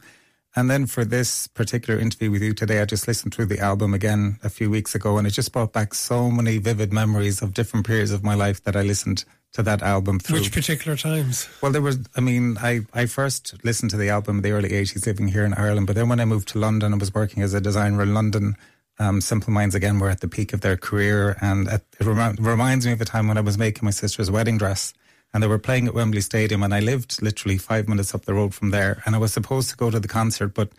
And 0.56 0.68
then 0.68 0.86
for 0.86 1.04
this 1.04 1.46
particular 1.46 1.98
interview 1.98 2.30
with 2.30 2.42
you 2.42 2.52
today, 2.52 2.80
I 2.80 2.84
just 2.84 3.06
listened 3.06 3.32
through 3.32 3.46
the 3.46 3.60
album 3.60 3.94
again 3.94 4.38
a 4.42 4.48
few 4.48 4.68
weeks 4.68 4.94
ago 4.94 5.16
and 5.16 5.26
it 5.26 5.30
just 5.30 5.52
brought 5.52 5.72
back 5.72 5.94
so 5.94 6.30
many 6.30 6.58
vivid 6.58 6.92
memories 6.92 7.40
of 7.40 7.54
different 7.54 7.86
periods 7.86 8.10
of 8.10 8.24
my 8.24 8.34
life 8.34 8.62
that 8.64 8.74
I 8.74 8.82
listened 8.82 9.24
to 9.52 9.62
that 9.62 9.82
album 9.82 10.18
through. 10.18 10.40
Which 10.40 10.52
particular 10.52 10.96
times? 10.96 11.48
Well, 11.62 11.72
there 11.72 11.82
was, 11.82 11.98
I 12.16 12.20
mean, 12.20 12.56
I, 12.60 12.80
I 12.92 13.06
first 13.06 13.54
listened 13.64 13.90
to 13.92 13.96
the 13.96 14.08
album 14.08 14.38
in 14.38 14.42
the 14.42 14.52
early 14.52 14.70
80s 14.70 15.06
living 15.06 15.28
here 15.28 15.44
in 15.44 15.54
Ireland, 15.54 15.86
but 15.86 15.96
then 15.96 16.08
when 16.08 16.20
I 16.20 16.24
moved 16.24 16.48
to 16.48 16.58
London 16.58 16.92
and 16.92 17.00
was 17.00 17.14
working 17.14 17.42
as 17.42 17.54
a 17.54 17.60
designer 17.60 18.02
in 18.02 18.14
London, 18.14 18.56
um, 19.00 19.20
Simple 19.20 19.52
Minds 19.52 19.74
again 19.74 19.98
were 19.98 20.10
at 20.10 20.20
the 20.20 20.28
peak 20.28 20.52
of 20.52 20.60
their 20.60 20.76
career. 20.76 21.36
And 21.40 21.66
it 21.66 21.82
rem- 22.00 22.36
reminds 22.38 22.86
me 22.86 22.92
of 22.92 23.00
a 23.00 23.06
time 23.06 23.26
when 23.26 23.38
I 23.38 23.40
was 23.40 23.58
making 23.58 23.84
my 23.84 23.90
sister's 23.90 24.30
wedding 24.30 24.58
dress 24.58 24.92
and 25.32 25.42
they 25.42 25.48
were 25.48 25.58
playing 25.58 25.88
at 25.88 25.94
Wembley 25.94 26.20
Stadium 26.20 26.62
and 26.62 26.74
I 26.74 26.80
lived 26.80 27.22
literally 27.22 27.56
five 27.56 27.88
minutes 27.88 28.14
up 28.14 28.26
the 28.26 28.34
road 28.34 28.54
from 28.54 28.70
there 28.70 29.02
and 29.06 29.14
I 29.14 29.18
was 29.18 29.32
supposed 29.32 29.70
to 29.70 29.76
go 29.76 29.90
to 29.90 29.98
the 29.98 30.08
concert, 30.08 30.48
but 30.54 30.70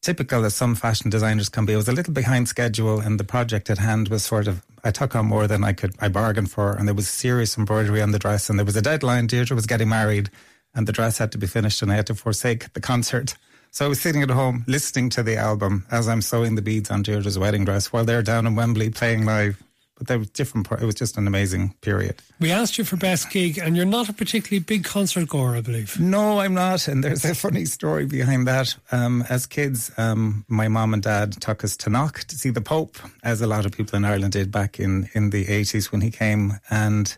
typical 0.00 0.44
as 0.44 0.54
some 0.54 0.74
fashion 0.74 1.10
designers 1.10 1.48
can 1.48 1.66
be, 1.66 1.74
I 1.74 1.76
was 1.76 1.88
a 1.88 1.92
little 1.92 2.14
behind 2.14 2.48
schedule 2.48 3.00
and 3.00 3.20
the 3.20 3.24
project 3.24 3.68
at 3.68 3.78
hand 3.78 4.08
was 4.08 4.24
sort 4.24 4.46
of, 4.46 4.64
I 4.82 4.90
took 4.90 5.14
on 5.14 5.26
more 5.26 5.46
than 5.46 5.62
I 5.62 5.74
could, 5.74 5.94
I 6.00 6.08
bargained 6.08 6.50
for 6.50 6.72
and 6.72 6.88
there 6.88 6.94
was 6.94 7.08
serious 7.08 7.58
embroidery 7.58 8.00
on 8.00 8.12
the 8.12 8.18
dress 8.18 8.48
and 8.48 8.58
there 8.58 8.66
was 8.66 8.76
a 8.76 8.82
deadline. 8.82 9.26
Deirdre 9.26 9.54
was 9.54 9.66
getting 9.66 9.90
married 9.90 10.30
and 10.74 10.86
the 10.86 10.92
dress 10.92 11.18
had 11.18 11.32
to 11.32 11.38
be 11.38 11.46
finished 11.46 11.82
and 11.82 11.92
I 11.92 11.96
had 11.96 12.06
to 12.06 12.14
forsake 12.14 12.72
the 12.72 12.80
concert. 12.80 13.36
So 13.70 13.84
I 13.84 13.88
was 13.88 14.00
sitting 14.00 14.22
at 14.22 14.30
home 14.30 14.64
listening 14.66 15.10
to 15.10 15.22
the 15.22 15.36
album 15.36 15.86
as 15.90 16.08
I'm 16.08 16.22
sewing 16.22 16.54
the 16.54 16.62
beads 16.62 16.90
on 16.90 17.02
Deirdre's 17.02 17.38
wedding 17.38 17.64
dress 17.64 17.92
while 17.92 18.04
they're 18.04 18.22
down 18.22 18.46
in 18.46 18.56
Wembley 18.56 18.90
playing 18.90 19.24
live 19.24 19.62
but 19.98 20.06
there 20.06 20.18
was 20.18 20.30
different. 20.30 20.70
It 20.70 20.84
was 20.84 20.94
just 20.94 21.18
an 21.18 21.26
amazing 21.26 21.74
period. 21.80 22.22
We 22.38 22.52
asked 22.52 22.78
you 22.78 22.84
for 22.84 22.96
best 22.96 23.30
gig, 23.30 23.58
and 23.58 23.76
you're 23.76 23.84
not 23.84 24.08
a 24.08 24.12
particularly 24.12 24.60
big 24.60 24.84
concert 24.84 25.28
goer, 25.28 25.56
I 25.56 25.60
believe. 25.60 25.98
No, 25.98 26.38
I'm 26.38 26.54
not. 26.54 26.86
And 26.86 27.02
there's 27.02 27.24
a 27.24 27.34
funny 27.34 27.64
story 27.64 28.06
behind 28.06 28.46
that. 28.46 28.76
Um, 28.92 29.24
as 29.28 29.44
kids, 29.44 29.90
um, 29.98 30.44
my 30.48 30.68
mom 30.68 30.94
and 30.94 31.02
dad 31.02 31.32
took 31.40 31.64
us 31.64 31.76
to 31.78 31.90
Knock 31.90 32.20
to 32.20 32.36
see 32.36 32.50
the 32.50 32.60
Pope, 32.60 32.96
as 33.24 33.42
a 33.42 33.48
lot 33.48 33.66
of 33.66 33.72
people 33.72 33.96
in 33.96 34.04
Ireland 34.04 34.32
did 34.32 34.52
back 34.52 34.78
in 34.78 35.10
in 35.14 35.30
the 35.30 35.44
80s 35.46 35.90
when 35.92 36.00
he 36.00 36.10
came, 36.10 36.54
and. 36.70 37.14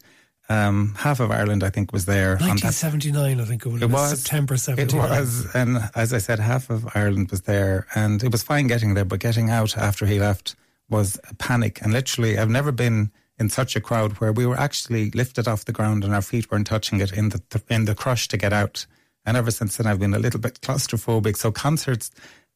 Um, 0.50 0.94
half 0.98 1.20
of 1.20 1.30
Ireland, 1.30 1.62
I 1.62 1.70
think, 1.70 1.92
was 1.92 2.06
there. 2.06 2.30
1979, 2.30 3.40
I 3.40 3.44
think 3.44 3.64
it 3.64 3.68
was. 3.68 3.82
It 3.82 3.90
was 3.90 4.20
September 4.20 4.56
79. 4.56 5.04
It 5.04 5.08
was, 5.08 5.54
and 5.54 5.78
as 5.94 6.12
I 6.12 6.18
said, 6.18 6.40
half 6.40 6.70
of 6.70 6.88
Ireland 6.96 7.30
was 7.30 7.42
there, 7.42 7.86
and 7.94 8.20
it 8.22 8.32
was 8.32 8.42
fine 8.42 8.66
getting 8.66 8.94
there, 8.94 9.04
but 9.04 9.20
getting 9.20 9.48
out 9.48 9.78
after 9.78 10.06
he 10.06 10.18
left 10.18 10.56
was 10.88 11.20
a 11.30 11.34
panic. 11.34 11.80
And 11.82 11.92
literally, 11.92 12.36
I've 12.36 12.50
never 12.50 12.72
been 12.72 13.12
in 13.38 13.48
such 13.48 13.76
a 13.76 13.80
crowd 13.80 14.14
where 14.14 14.32
we 14.32 14.44
were 14.44 14.58
actually 14.58 15.12
lifted 15.12 15.46
off 15.46 15.66
the 15.66 15.72
ground 15.72 16.02
and 16.02 16.12
our 16.12 16.20
feet 16.20 16.50
weren't 16.50 16.66
touching 16.66 17.00
it 17.00 17.12
in 17.12 17.28
the 17.28 17.62
in 17.70 17.84
the 17.84 17.94
crush 17.94 18.26
to 18.28 18.36
get 18.36 18.52
out. 18.52 18.86
And 19.24 19.36
ever 19.36 19.52
since 19.52 19.76
then, 19.76 19.86
I've 19.86 20.00
been 20.00 20.14
a 20.14 20.18
little 20.18 20.40
bit 20.40 20.60
claustrophobic. 20.62 21.36
So 21.36 21.52
concerts 21.52 22.10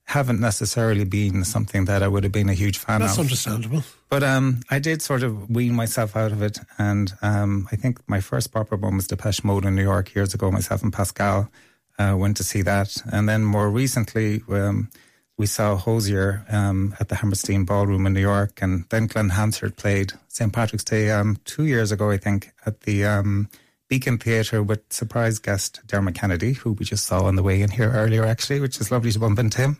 haven't 0.05 0.41
necessarily 0.41 1.05
been 1.05 1.45
something 1.45 1.87
that 1.87 2.03
I 2.03 2.09
would 2.09 2.25
have 2.25 2.33
been 2.33 2.49
a 2.49 2.55
huge 2.55 2.79
fan 2.79 3.01
That's 3.01 3.13
of. 3.13 3.29
That's 3.29 3.47
understandable. 3.47 3.83
But 4.11 4.23
um, 4.23 4.61
I 4.71 4.79
did 4.79 5.03
sort 5.03 5.23
of 5.23 5.51
wean 5.51 5.75
myself 5.75 6.15
out 6.15 6.31
of 6.31 6.43
it. 6.43 6.59
And 6.79 7.13
um, 7.23 7.69
I 7.73 7.77
think 7.77 7.99
my 8.09 8.21
first 8.21 8.53
proper 8.53 8.77
one 8.77 8.97
was 8.97 9.07
Depeche 9.07 9.43
Mode 9.43 9.65
in 9.65 9.75
New 9.75 9.83
York 9.83 10.15
years 10.15 10.35
ago. 10.35 10.51
Myself 10.51 10.83
and 10.83 10.93
Pascal 10.93 11.51
uh, 11.99 12.15
went 12.17 12.37
to 12.37 12.45
see 12.45 12.63
that. 12.63 12.97
And 13.11 13.29
then 13.29 13.45
more 13.45 13.71
recently, 13.71 14.43
um, 14.51 14.91
we 15.37 15.47
saw 15.47 15.77
Hozier 15.77 16.45
um, 16.49 16.95
at 17.01 17.09
the 17.09 17.17
Hammerstein 17.17 17.65
Ballroom 17.65 18.07
in 18.07 18.13
New 18.13 18.21
York, 18.21 18.61
and 18.63 18.85
then 18.91 19.09
Glen 19.09 19.31
Hansard 19.31 19.77
played 19.77 20.13
St. 20.29 20.53
Patrick's 20.53 20.85
Day 20.85 21.11
um, 21.11 21.39
two 21.45 21.65
years 21.65 21.91
ago, 21.91 22.11
I 22.11 22.19
think, 22.19 22.53
at 22.67 22.83
the 22.83 23.05
um, 23.05 23.49
Beacon 23.95 24.19
Theatre 24.19 24.61
with 24.61 24.93
surprise 24.93 25.39
guest 25.39 25.81
Dermot 25.87 26.17
Kennedy, 26.17 26.55
who 26.55 26.73
we 26.73 26.85
just 26.85 27.07
saw 27.07 27.27
on 27.27 27.37
the 27.37 27.45
way 27.45 27.63
in 27.63 27.71
here 27.71 27.93
earlier, 27.93 28.25
actually, 28.25 28.59
which 28.59 28.81
is 28.81 28.91
lovely 28.91 29.13
to 29.13 29.21
bump 29.21 29.39
into 29.39 29.61
him. 29.61 29.79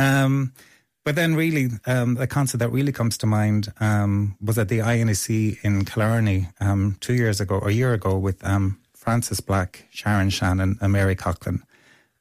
Um, 0.00 0.52
but 1.04 1.14
then, 1.14 1.36
really, 1.36 1.68
um, 1.86 2.14
the 2.14 2.26
concert 2.26 2.56
that 2.56 2.72
really 2.72 2.90
comes 2.90 3.16
to 3.18 3.26
mind 3.26 3.72
um, 3.78 4.34
was 4.40 4.58
at 4.58 4.68
the 4.68 4.80
INEC 4.80 5.58
in 5.62 5.84
Killarney 5.84 6.48
two 6.98 7.14
years 7.14 7.40
ago, 7.40 7.60
or 7.60 7.68
a 7.68 7.72
year 7.72 7.92
ago, 7.92 8.18
with 8.18 8.42
Frances 8.96 9.38
Black, 9.38 9.86
Sharon 9.90 10.30
Shannon, 10.30 10.76
and 10.80 10.92
Mary 10.92 11.14
Coughlan. 11.14 11.62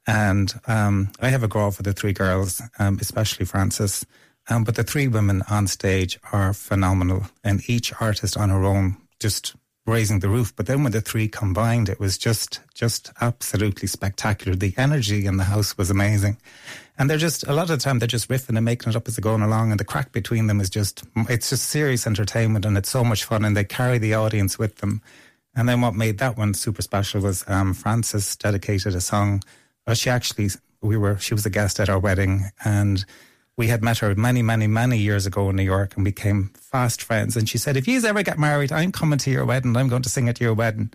And 0.06 0.54
um, 0.68 1.12
I 1.22 1.30
have 1.30 1.42
a 1.42 1.48
girl 1.48 1.72
for 1.72 1.82
the 1.82 1.94
three 1.94 2.14
girls, 2.14 2.62
um, 2.78 3.00
especially 3.02 3.48
Frances. 3.48 4.06
Um, 4.48 4.64
but 4.64 4.76
the 4.76 4.84
three 4.84 5.08
women 5.08 5.42
on 5.50 5.66
stage 5.66 6.20
are 6.32 6.54
phenomenal, 6.54 7.24
and 7.44 7.68
each 7.68 7.92
artist 8.00 8.38
on 8.38 8.50
her 8.50 8.64
own 8.64 8.98
just 9.20 9.56
raising 9.86 10.20
the 10.20 10.30
roof. 10.30 10.56
But 10.56 10.66
then 10.66 10.84
when 10.84 10.92
the 10.92 11.02
three 11.02 11.28
combined, 11.28 11.90
it 11.90 12.00
was 12.00 12.18
just 12.18 12.60
just 12.74 13.12
absolutely 13.22 13.88
spectacular. 13.88 14.56
The 14.56 14.74
energy 14.78 15.26
in 15.26 15.38
the 15.38 15.46
house 15.46 15.78
was 15.78 15.90
amazing, 15.90 16.38
and 16.98 17.10
they're 17.10 17.18
just 17.18 17.48
a 17.48 17.54
lot 17.54 17.70
of 17.70 17.78
the 17.78 17.84
time 17.84 18.00
they're 18.00 18.08
just 18.08 18.30
riffing 18.30 18.56
and 18.56 18.66
making 18.66 18.90
it 18.90 18.96
up 18.96 19.08
as 19.08 19.16
they're 19.16 19.22
going 19.22 19.42
along, 19.42 19.72
and 19.72 19.80
the 19.80 19.86
crack 19.86 20.12
between 20.12 20.48
them 20.48 20.62
is 20.62 20.70
just 20.70 21.04
it's 21.30 21.50
just 21.50 21.70
serious 21.70 22.08
entertainment, 22.08 22.66
and 22.66 22.78
it's 22.78 22.90
so 22.90 23.04
much 23.04 23.24
fun, 23.24 23.46
and 23.46 23.56
they 23.56 23.64
carry 23.64 23.98
the 23.98 24.14
audience 24.14 24.60
with 24.60 24.78
them. 24.78 25.02
And 25.58 25.70
then 25.70 25.80
what 25.80 25.96
made 25.96 26.18
that 26.18 26.38
one 26.38 26.54
super 26.54 26.82
special 26.82 27.22
was 27.22 27.46
um, 27.48 27.74
Frances 27.74 28.36
dedicated 28.36 28.94
a 28.94 29.00
song 29.00 29.42
well, 29.86 29.96
she 29.96 30.10
actually, 30.10 30.50
we 30.82 30.98
were, 30.98 31.18
she 31.18 31.34
was 31.34 31.46
a 31.46 31.50
guest 31.50 31.80
at 31.80 31.90
our 31.90 32.00
wedding 32.00 32.46
and 32.64 33.06
we 33.58 33.68
had 33.68 33.84
met 33.84 34.00
her 34.00 34.14
many, 34.16 34.42
many, 34.42 34.68
many 34.68 34.98
years 34.98 35.26
ago 35.26 35.50
in 35.50 35.56
New 35.56 35.64
York 35.64 35.96
and 35.96 36.04
became 36.04 36.52
fast 36.60 37.02
friends. 37.02 37.38
And 37.38 37.48
she 37.48 37.58
said, 37.58 37.78
if 37.78 37.88
you 37.88 38.04
ever 38.06 38.22
get 38.22 38.38
married, 38.38 38.72
I'm 38.72 38.92
coming 38.92 39.20
to 39.20 39.32
your 39.32 39.46
wedding. 39.46 39.78
I'm 39.78 39.88
going 39.88 40.02
to 40.02 40.10
sing 40.10 40.28
at 40.28 40.42
your 40.42 40.54
wedding. 40.54 40.92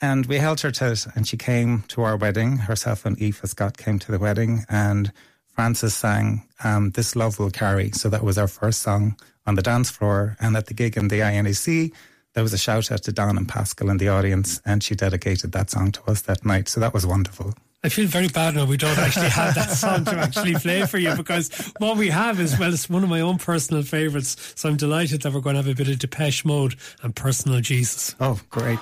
And 0.00 0.26
we 0.26 0.36
held 0.36 0.60
her 0.60 0.70
to 0.70 0.92
it 0.92 1.06
and 1.14 1.26
she 1.26 1.36
came 1.36 1.82
to 1.88 2.02
our 2.02 2.16
wedding. 2.16 2.58
Herself 2.58 3.04
and 3.04 3.20
Aoife 3.20 3.44
Scott 3.44 3.76
came 3.76 3.98
to 3.98 4.12
the 4.12 4.18
wedding 4.18 4.64
and 4.68 5.12
Frances 5.48 5.94
sang 5.94 6.48
um, 6.62 6.90
This 6.90 7.16
Love 7.16 7.38
Will 7.38 7.50
Carry. 7.50 7.90
So 7.90 8.08
that 8.08 8.22
was 8.22 8.38
our 8.38 8.48
first 8.48 8.80
song 8.80 9.16
on 9.44 9.56
the 9.56 9.62
dance 9.62 9.90
floor. 9.90 10.36
And 10.40 10.56
at 10.56 10.66
the 10.66 10.74
gig 10.74 10.96
in 10.96 11.08
the 11.08 11.20
INEC, 11.20 11.92
there 12.34 12.42
was 12.44 12.52
a 12.52 12.58
shout 12.58 12.92
out 12.92 13.02
to 13.02 13.12
Don 13.12 13.36
and 13.36 13.48
Pascal 13.48 13.90
in 13.90 13.98
the 13.98 14.08
audience 14.08 14.62
and 14.64 14.82
she 14.82 14.94
dedicated 14.94 15.52
that 15.52 15.70
song 15.70 15.92
to 15.92 16.10
us 16.10 16.22
that 16.22 16.44
night. 16.44 16.68
So 16.68 16.80
that 16.80 16.94
was 16.94 17.04
wonderful. 17.04 17.54
I 17.84 17.90
feel 17.90 18.08
very 18.08 18.26
bad 18.26 18.56
now 18.56 18.64
we 18.64 18.76
don't 18.76 18.98
actually 18.98 19.28
have 19.28 19.54
that 19.54 19.70
song 19.76 20.04
to 20.06 20.16
actually 20.18 20.54
play 20.54 20.84
for 20.84 20.98
you 20.98 21.14
because 21.14 21.48
what 21.78 21.96
we 21.96 22.08
have 22.08 22.40
is, 22.40 22.58
well, 22.58 22.74
it's 22.74 22.90
one 22.90 23.04
of 23.04 23.08
my 23.08 23.20
own 23.20 23.38
personal 23.38 23.84
favourites. 23.84 24.36
So 24.56 24.68
I'm 24.68 24.76
delighted 24.76 25.22
that 25.22 25.32
we're 25.32 25.40
going 25.40 25.54
to 25.54 25.62
have 25.62 25.68
a 25.68 25.76
bit 25.76 25.88
of 25.88 26.00
Depeche 26.00 26.44
Mode 26.44 26.74
and 27.02 27.14
Personal 27.14 27.60
Jesus. 27.60 28.16
Oh, 28.18 28.40
great. 28.50 28.80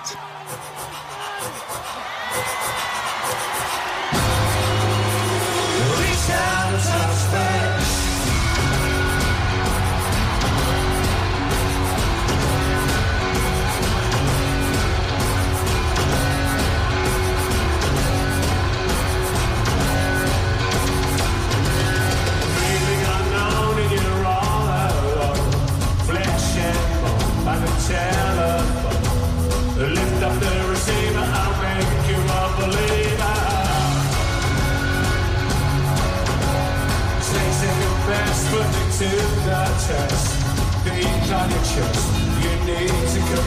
You 41.77 42.65
need 42.65 42.89
to 42.89 43.19
come. 43.35 43.46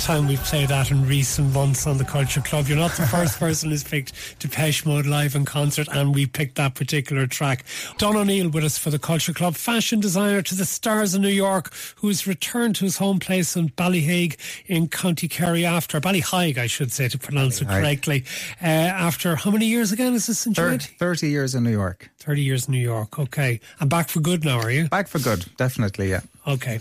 Time 0.00 0.26
we've 0.26 0.42
played 0.42 0.68
that 0.68 0.90
in 0.90 1.06
recent 1.06 1.52
months 1.52 1.86
on 1.86 1.98
the 1.98 2.06
Culture 2.06 2.40
Club. 2.40 2.66
You're 2.66 2.78
not 2.78 2.92
the 2.92 3.06
first 3.06 3.38
person 3.38 3.68
who's 3.68 3.84
picked 3.84 4.38
Depeche 4.38 4.86
Mode 4.86 5.04
live 5.04 5.34
in 5.34 5.44
concert, 5.44 5.88
and 5.92 6.14
we 6.14 6.24
picked 6.26 6.54
that 6.56 6.74
particular 6.74 7.26
track. 7.26 7.64
Don 7.98 8.16
O'Neill 8.16 8.48
with 8.48 8.64
us 8.64 8.78
for 8.78 8.88
the 8.88 8.98
Culture 8.98 9.34
Club, 9.34 9.56
fashion 9.56 10.00
designer 10.00 10.40
to 10.40 10.54
the 10.54 10.64
stars 10.64 11.14
in 11.14 11.20
New 11.20 11.28
York, 11.28 11.72
who's 11.96 12.26
returned 12.26 12.76
to 12.76 12.86
his 12.86 12.96
home 12.96 13.18
place 13.18 13.56
in 13.56 13.66
Ballyheigue 13.68 14.38
in 14.66 14.88
County 14.88 15.28
Kerry 15.28 15.66
after 15.66 16.00
Ballyheigue, 16.00 16.56
I 16.56 16.66
should 16.66 16.92
say, 16.92 17.06
to 17.08 17.18
pronounce 17.18 17.60
Ballyheigue. 17.60 17.78
it 17.78 17.82
correctly. 17.82 18.24
Uh, 18.62 18.66
after 18.66 19.36
how 19.36 19.50
many 19.50 19.66
years 19.66 19.92
again 19.92 20.14
is 20.14 20.26
this? 20.26 20.44
30, 20.44 20.78
30 20.78 21.28
years 21.28 21.54
in 21.54 21.62
New 21.62 21.70
York. 21.70 22.10
30 22.20 22.42
years 22.42 22.68
in 22.68 22.72
New 22.72 22.78
York. 22.78 23.18
Okay. 23.18 23.60
And 23.80 23.90
back 23.90 24.08
for 24.08 24.20
good 24.20 24.44
now, 24.44 24.60
are 24.60 24.70
you? 24.70 24.88
Back 24.88 25.08
for 25.08 25.18
good, 25.18 25.44
definitely, 25.58 26.10
yeah. 26.10 26.20
Okay. 26.46 26.78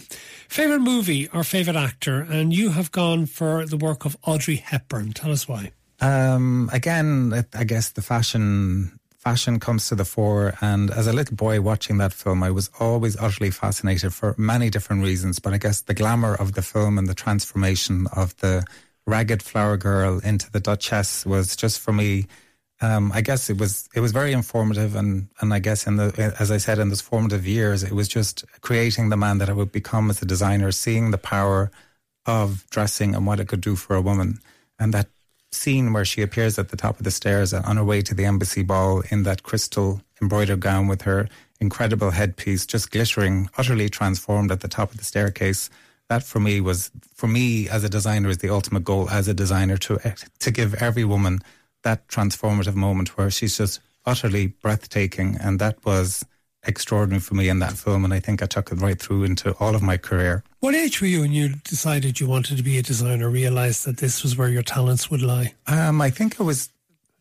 Favorite 0.48 0.80
movie 0.80 1.28
or 1.34 1.44
favorite 1.44 1.76
actor? 1.76 2.22
And 2.22 2.54
you 2.54 2.72
have 2.72 2.92
gone 2.92 3.26
for 3.26 3.66
the 3.66 3.78
work 3.78 4.06
of 4.06 4.18
Audrey 4.26 4.56
Hepburn. 4.58 5.14
Tell 5.14 5.32
us 5.32 5.48
why. 5.48 5.72
Um, 6.02 6.70
again, 6.72 7.46
I 7.54 7.64
guess 7.66 7.90
the 7.92 8.02
fashion 8.02 9.00
fashion 9.20 9.60
comes 9.60 9.90
to 9.90 9.96
the 9.96 10.06
fore. 10.06 10.54
And 10.62 10.90
as 10.90 11.06
a 11.06 11.14
little 11.14 11.36
boy 11.36 11.62
watching 11.62 11.98
that 11.98 12.14
film, 12.14 12.42
I 12.42 12.52
was 12.52 12.70
always 12.80 13.18
utterly 13.18 13.52
fascinated 13.52 14.14
for 14.14 14.34
many 14.38 14.70
different 14.70 15.04
reasons. 15.04 15.40
But 15.40 15.54
I 15.54 15.58
guess 15.58 15.82
the 15.82 15.94
glamour 15.94 16.36
of 16.36 16.54
the 16.54 16.62
film 16.62 16.98
and 16.98 17.08
the 17.08 17.14
transformation 17.14 18.08
of 18.16 18.36
the 18.38 18.66
ragged 19.06 19.44
flower 19.44 19.76
girl 19.76 20.20
into 20.24 20.50
the 20.52 20.60
Duchess 20.60 21.26
was 21.26 21.56
just 21.56 21.80
for 21.80 21.92
me 21.92 22.28
um, 22.82 23.12
I 23.14 23.22
guess 23.22 23.50
it 23.50 23.58
was 23.58 23.90
it 23.94 24.00
was 24.00 24.12
very 24.12 24.32
informative, 24.32 24.96
and 24.96 25.28
and 25.42 25.54
I 25.54 25.60
guess 25.60 25.86
in 25.86 25.98
the 25.98 26.34
as 26.40 26.50
I 26.50 26.58
said 26.58 26.80
in 26.80 26.90
those 26.90 27.02
formative 27.02 27.46
years, 27.46 27.84
it 27.84 27.92
was 27.92 28.08
just 28.08 28.46
creating 28.62 29.10
the 29.10 29.18
man 29.18 29.38
that 29.40 29.50
I 29.50 29.54
would 29.54 29.72
become 29.72 30.10
as 30.10 30.22
a 30.22 30.26
designer, 30.26 30.72
seeing 30.72 31.12
the 31.12 31.18
power 31.18 31.72
of 32.26 32.66
dressing 32.70 33.16
and 33.16 33.26
what 33.26 33.40
it 33.40 33.48
could 33.48 33.62
do 33.62 33.76
for 33.76 33.96
a 33.96 34.02
woman, 34.02 34.40
and 34.80 34.94
that 34.94 35.08
scene 35.52 35.92
where 35.94 36.06
she 36.06 36.22
appears 36.22 36.60
at 36.60 36.70
the 36.70 36.78
top 36.78 36.98
of 37.00 37.04
the 37.04 37.12
stairs 37.12 37.54
on 37.54 37.78
her 37.78 37.84
way 37.84 38.02
to 38.02 38.14
the 38.14 38.26
embassy 38.26 38.62
ball 38.64 39.02
in 39.10 39.24
that 39.24 39.44
crystal 39.44 40.02
embroidered 40.22 40.60
gown 40.60 40.88
with 40.88 41.02
her 41.02 41.28
incredible 41.60 42.12
headpiece 42.12 42.66
just 42.66 42.92
glittering, 42.92 43.50
utterly 43.58 43.90
transformed 43.90 44.52
at 44.52 44.62
the 44.62 44.68
top 44.68 44.92
of 44.92 44.98
the 44.98 45.04
staircase. 45.04 45.70
That 46.08 46.24
for 46.24 46.40
me 46.40 46.62
was 46.62 46.92
for 47.14 47.28
me 47.28 47.68
as 47.68 47.84
a 47.84 47.90
designer 47.90 48.30
is 48.30 48.38
the 48.40 48.50
ultimate 48.50 48.84
goal 48.84 49.10
as 49.10 49.28
a 49.28 49.34
designer 49.34 49.78
to 49.78 50.00
to 50.40 50.52
give 50.52 50.74
every 50.76 51.04
woman 51.04 51.40
that 51.84 52.08
transformative 52.08 52.76
moment 52.76 53.18
where 53.18 53.30
she's 53.30 53.58
just 53.58 53.80
utterly 54.06 54.48
breathtaking. 54.48 55.38
And 55.40 55.60
that 55.60 55.84
was 55.86 56.26
extraordinary 56.64 57.22
for 57.22 57.36
me 57.36 57.48
in 57.50 57.60
that 57.60 57.74
film. 57.74 58.04
And 58.04 58.14
I 58.14 58.20
think 58.20 58.44
I 58.44 58.46
took 58.46 58.72
it 58.72 58.82
right 58.82 59.00
through 59.00 59.24
into 59.24 59.56
all 59.60 59.76
of 59.76 59.82
my 59.82 59.98
career. 59.98 60.44
What 60.60 60.76
age 60.76 61.00
were 61.00 61.08
you 61.08 61.22
when 61.22 61.32
you 61.32 61.56
decided 61.64 62.20
you 62.20 62.28
wanted 62.28 62.58
to 62.58 62.64
be 62.64 62.78
a 62.78 62.82
designer, 62.84 63.30
realized 63.30 63.86
that 63.86 63.98
this 63.98 64.24
was 64.24 64.38
where 64.38 64.50
your 64.50 64.64
talents 64.64 65.10
would 65.10 65.22
lie? 65.22 65.54
Um, 65.68 66.02
I 66.02 66.10
think 66.10 66.40
it 66.40 66.44
was, 66.44 66.70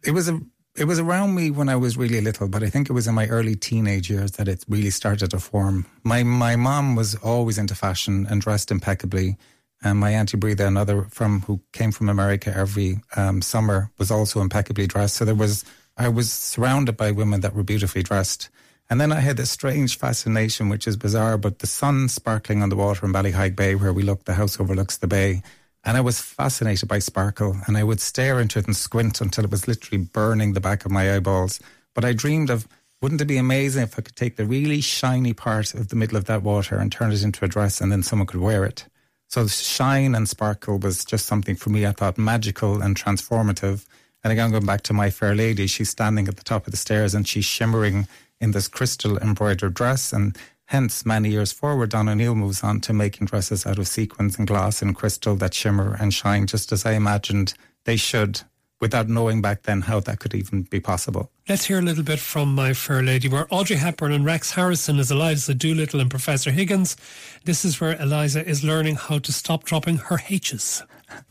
it 0.05 0.11
was 0.11 0.29
a, 0.29 0.41
it 0.77 0.85
was 0.85 0.99
around 0.99 1.35
me 1.35 1.51
when 1.51 1.69
I 1.69 1.77
was 1.77 1.97
really 1.97 2.21
little, 2.21 2.49
but 2.49 2.63
I 2.63 2.71
think 2.71 2.89
it 2.89 2.93
was 2.93 3.09
in 3.09 3.15
my 3.15 3.27
early 3.27 3.57
teenage 3.57 4.09
years 4.09 4.33
that 4.33 4.49
it 4.49 4.65
really 4.69 4.91
started 4.91 5.31
to 5.31 5.41
form. 5.41 5.87
My 6.05 6.23
my 6.23 6.55
mom 6.55 6.95
was 6.95 7.17
always 7.17 7.59
into 7.59 7.75
fashion 7.75 8.27
and 8.31 8.41
dressed 8.41 8.71
impeccably. 8.71 9.37
And 9.83 9.99
my 9.99 10.11
auntie 10.11 10.37
Breathe, 10.37 10.61
another 10.61 11.05
from 11.05 11.43
who 11.43 11.61
came 11.73 11.93
from 11.93 12.09
America 12.09 12.53
every 12.55 13.01
um, 13.17 13.43
summer, 13.43 13.91
was 13.99 14.11
also 14.11 14.41
impeccably 14.41 14.87
dressed. 14.87 15.17
So 15.17 15.25
there 15.25 15.35
was, 15.35 15.65
I 15.97 16.09
was 16.09 16.33
surrounded 16.33 16.97
by 16.97 17.13
women 17.13 17.41
that 17.43 17.55
were 17.55 17.63
beautifully 17.63 18.03
dressed. 18.03 18.49
And 18.91 19.01
then 19.01 19.13
I 19.13 19.21
had 19.21 19.37
this 19.37 19.51
strange 19.51 19.99
fascination, 19.99 20.69
which 20.69 20.87
is 20.89 20.97
bizarre, 20.97 21.37
but 21.37 21.59
the 21.59 21.67
sun 21.67 22.09
sparkling 22.09 22.63
on 22.63 22.71
the 22.71 22.77
water 22.77 23.05
in 23.05 23.13
Ballyheigue 23.13 23.55
Bay, 23.55 23.75
where 23.75 23.93
we 23.93 24.03
look, 24.03 24.25
the 24.25 24.35
house 24.35 24.59
overlooks 24.59 24.97
the 24.97 25.07
bay. 25.07 25.43
And 25.85 25.97
I 25.97 26.01
was 26.01 26.21
fascinated 26.21 26.89
by 26.89 26.99
sparkle, 26.99 27.57
and 27.67 27.77
I 27.77 27.85
would 27.85 28.01
stare 28.01 28.41
into 28.41 28.59
it 28.59 28.67
and 28.67 28.77
squint 28.77 29.21
until 29.21 29.45
it 29.45 29.51
was 29.51 29.69
literally 29.69 30.03
burning 30.03 30.55
the 30.55 30.61
back 30.61 30.85
of 30.85 30.91
my 30.91 31.15
eyeballs. 31.15 31.61
But 31.95 32.05
I 32.05 32.15
dreamed 32.15 32.51
of, 32.51 32.67
wouldn't 33.01 33.21
it 33.21 33.27
be 33.27 33.37
amazing 33.37 33.85
if 33.85 33.99
I 33.99 34.03
could 34.03 34.17
take 34.17 34.37
the 34.37 34.47
really 34.47 34.81
shiny 34.81 35.35
part 35.35 35.75
of 35.75 35.89
the 35.89 35.97
middle 35.97 36.17
of 36.17 36.25
that 36.25 36.43
water 36.43 36.77
and 36.77 36.91
turn 36.91 37.13
it 37.13 37.23
into 37.23 37.45
a 37.45 37.49
dress 37.49 37.81
and 37.81 37.93
then 37.93 38.03
someone 38.03 38.27
could 38.27 38.41
wear 38.41 38.65
it? 38.65 38.87
So 39.29 39.47
shine 39.47 40.15
and 40.15 40.27
sparkle 40.27 40.79
was 40.79 41.05
just 41.05 41.27
something 41.27 41.55
for 41.55 41.69
me 41.69 41.87
I 41.87 41.93
thought 41.93 42.17
magical 42.17 42.81
and 42.81 42.97
transformative. 42.97 43.87
And 44.25 44.33
again, 44.33 44.51
going 44.51 44.67
back 44.67 44.83
to 44.83 44.95
My 44.95 45.11
Fair 45.11 45.35
Lady, 45.35 45.67
she's 45.67 45.91
standing 45.91 46.29
at 46.29 46.37
the 46.37 46.45
top 46.45 46.67
of 46.67 46.71
the 46.71 46.79
stairs 46.79 47.15
and 47.15 47.29
she's 47.29 47.45
shimmering 47.45 48.09
in 48.41 48.53
this 48.53 48.69
crystal 48.69 49.19
embroidered 49.19 49.75
dress. 49.75 50.15
And 50.15 50.37
hence, 50.67 51.05
many 51.05 51.29
years 51.29 51.53
forward, 51.53 51.91
Don 51.91 52.09
O'Neill 52.09 52.35
moves 52.35 52.65
on 52.65 52.81
to 52.81 52.95
making 52.95 53.27
dresses 53.27 53.67
out 53.67 53.79
of 53.79 53.87
sequins 53.87 54.39
and 54.39 54.47
glass 54.47 54.81
and 54.81 54.97
crystal 54.97 55.37
that 55.37 55.53
shimmer 55.53 55.95
and 56.01 56.13
shine 56.13 56.47
just 56.47 56.73
as 56.73 56.87
I 56.87 56.93
imagined 56.93 57.53
they 57.85 57.97
should 57.97 58.41
without 58.81 59.09
knowing 59.09 59.43
back 59.43 59.63
then 59.63 59.83
how 59.83 60.01
that 60.01 60.21
could 60.21 60.35
even 60.35 60.63
be 60.63 60.81
possible. 60.81 61.31
Let's 61.49 61.65
hear 61.65 61.79
a 61.79 61.83
little 61.83 62.05
bit 62.05 62.19
from 62.19 62.55
My 62.55 62.73
Fair 62.73 63.03
Lady, 63.03 63.29
where 63.29 63.47
Audrey 63.51 63.77
Hepburn 63.77 64.13
and 64.13 64.25
Rex 64.25 64.53
Harrison 64.53 64.99
as 64.99 65.11
Eliza 65.11 65.55
Doolittle 65.55 66.01
and 66.01 66.11
Professor 66.11 66.51
Higgins. 66.51 66.97
This 67.45 67.65
is 67.65 67.81
where 67.81 68.01
Eliza 68.01 68.47
is 68.47 68.63
learning 68.63 68.97
how 68.97 69.19
to 69.19 69.33
stop 69.33 69.65
dropping 69.65 69.97
her 69.97 70.21
H's. 70.29 70.83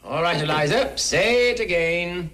All 0.03 0.21
right, 0.21 0.41
Eliza, 0.41 0.97
say 0.97 1.51
it 1.51 1.59
again. 1.59 2.31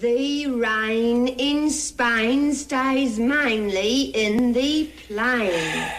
The 0.00 0.46
rain 0.46 1.28
in 1.28 1.70
Spain 1.70 2.54
stays 2.54 3.18
mainly 3.18 4.02
in 4.14 4.52
the 4.52 4.90
plain. 5.06 5.92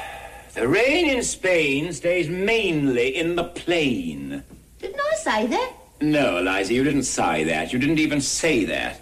The 0.53 0.67
rain 0.67 1.09
in 1.09 1.23
Spain 1.23 1.91
stays 1.93 2.29
mainly 2.29 3.15
in 3.15 3.35
the 3.35 3.43
plain. 3.43 4.43
Didn't 4.79 4.99
I 4.99 5.15
say 5.15 5.47
that? 5.47 5.73
No, 6.01 6.37
Eliza, 6.37 6.73
you 6.73 6.83
didn't 6.83 7.03
sigh 7.03 7.43
that. 7.45 7.73
You 7.73 7.79
didn't 7.79 7.99
even 7.99 8.21
say 8.21 8.65
that. 8.65 9.01